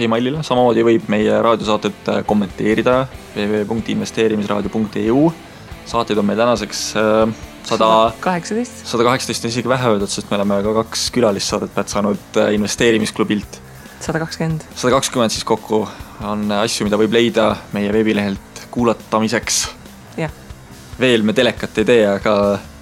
emailile, 0.00 0.40
samamoodi 0.46 0.84
võib 0.86 1.10
meie 1.12 1.34
raadiosaadet 1.44 2.24
kommenteerida 2.26 3.02
www.investeerimisraadio.eu. 3.34 5.28
saateid 5.88 6.18
on 6.18 6.26
meil 6.30 6.40
tänaseks 6.40 6.80
sada 7.68 7.90
kaheksateist. 8.24 8.86
sada 8.88 9.04
kaheksateist 9.04 9.44
on 9.44 9.52
isegi 9.52 9.68
vähe 9.68 9.92
öeldud, 9.92 10.10
sest 10.12 10.30
me 10.30 10.38
oleme 10.40 10.62
ka 10.64 10.74
kaks 10.82 11.08
külalissaadet 11.14 11.80
äh, 11.84 12.54
investeerimisklubilt. 12.56 13.60
sada 14.00 14.18
kakskümmend. 14.24 14.64
sada 14.74 14.94
kakskümmend 14.96 15.34
siis 15.34 15.44
kokku 15.44 15.84
on 16.24 16.52
asju, 16.62 16.88
mida 16.88 16.96
võib 17.00 17.12
leida 17.20 17.50
meie 17.76 17.92
veebilehelt 17.92 18.47
kuulatamiseks. 18.70 19.68
veel 20.98 21.22
me 21.22 21.32
telekat 21.32 21.78
ei 21.78 21.86
tee, 21.86 22.02
aga 22.10 22.34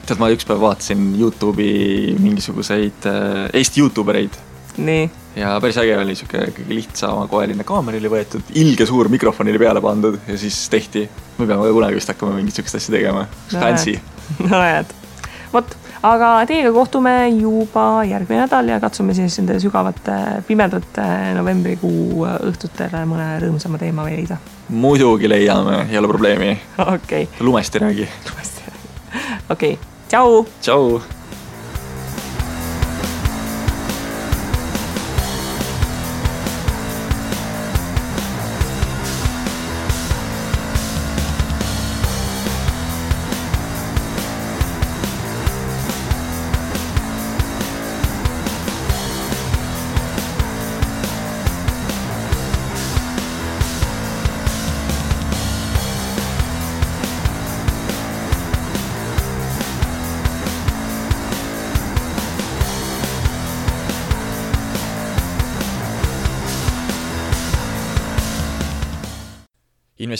tead, 0.06 0.20
ma 0.22 0.30
ükspäev 0.32 0.60
vaatasin 0.62 1.08
Youtube'i 1.20 2.14
mingisuguseid 2.22 3.08
äh, 3.10 3.46
Eesti 3.52 3.82
Youtube 3.82 4.14
ereid. 4.14 4.38
nii. 4.76 5.10
ja 5.36 5.54
päris 5.60 5.78
äge 5.80 5.98
oli 5.98 6.14
sihuke 6.14 6.42
ikkagi 6.50 6.74
lihtsamakoeline 6.78 7.64
kaamera 7.64 8.00
oli 8.00 8.10
võetud, 8.12 8.52
ilge 8.60 8.86
suur 8.86 9.08
mikrofon 9.12 9.48
oli 9.52 9.60
peale 9.60 9.80
pandud 9.84 10.18
ja 10.28 10.38
siis 10.38 10.58
tehti. 10.72 11.08
me 11.38 11.46
peame 11.46 11.72
kunagi 11.72 11.98
vist 11.98 12.12
hakkama 12.12 12.36
mingit 12.36 12.56
sihukest 12.56 12.80
asja 12.80 12.96
tegema, 12.96 13.26
fancy. 13.52 13.98
no 14.38 14.52
näed, 14.64 14.92
vot, 15.52 15.76
aga 16.02 16.30
teiega 16.48 16.72
kohtume 16.72 17.14
juba 17.28 18.04
järgmine 18.08 18.44
nädal 18.44 18.68
ja 18.68 18.80
katsume 18.80 19.14
siis 19.14 19.38
nende 19.40 19.58
sügavate 19.62 20.18
pimedate 20.46 21.08
novembrikuu 21.38 22.26
õhtutele 22.50 23.04
mõne 23.08 23.32
rõõmsama 23.42 23.80
teema 23.80 24.06
leida. 24.08 24.38
muidugi 24.68 25.28
leiame, 25.28 25.86
ei 25.90 25.98
ole 25.98 26.08
probleemi. 26.08 26.54
okei 26.78 27.28
okay.. 27.28 27.28
lumest 27.40 27.74
ei 27.76 27.86
räägi. 27.88 28.08
lumest 28.30 28.62
ei 28.62 28.72
räägi, 28.72 28.88
okei 29.56 29.76
okay 29.78 29.94
tšau. 30.08 30.46
tšau. 30.60 31.15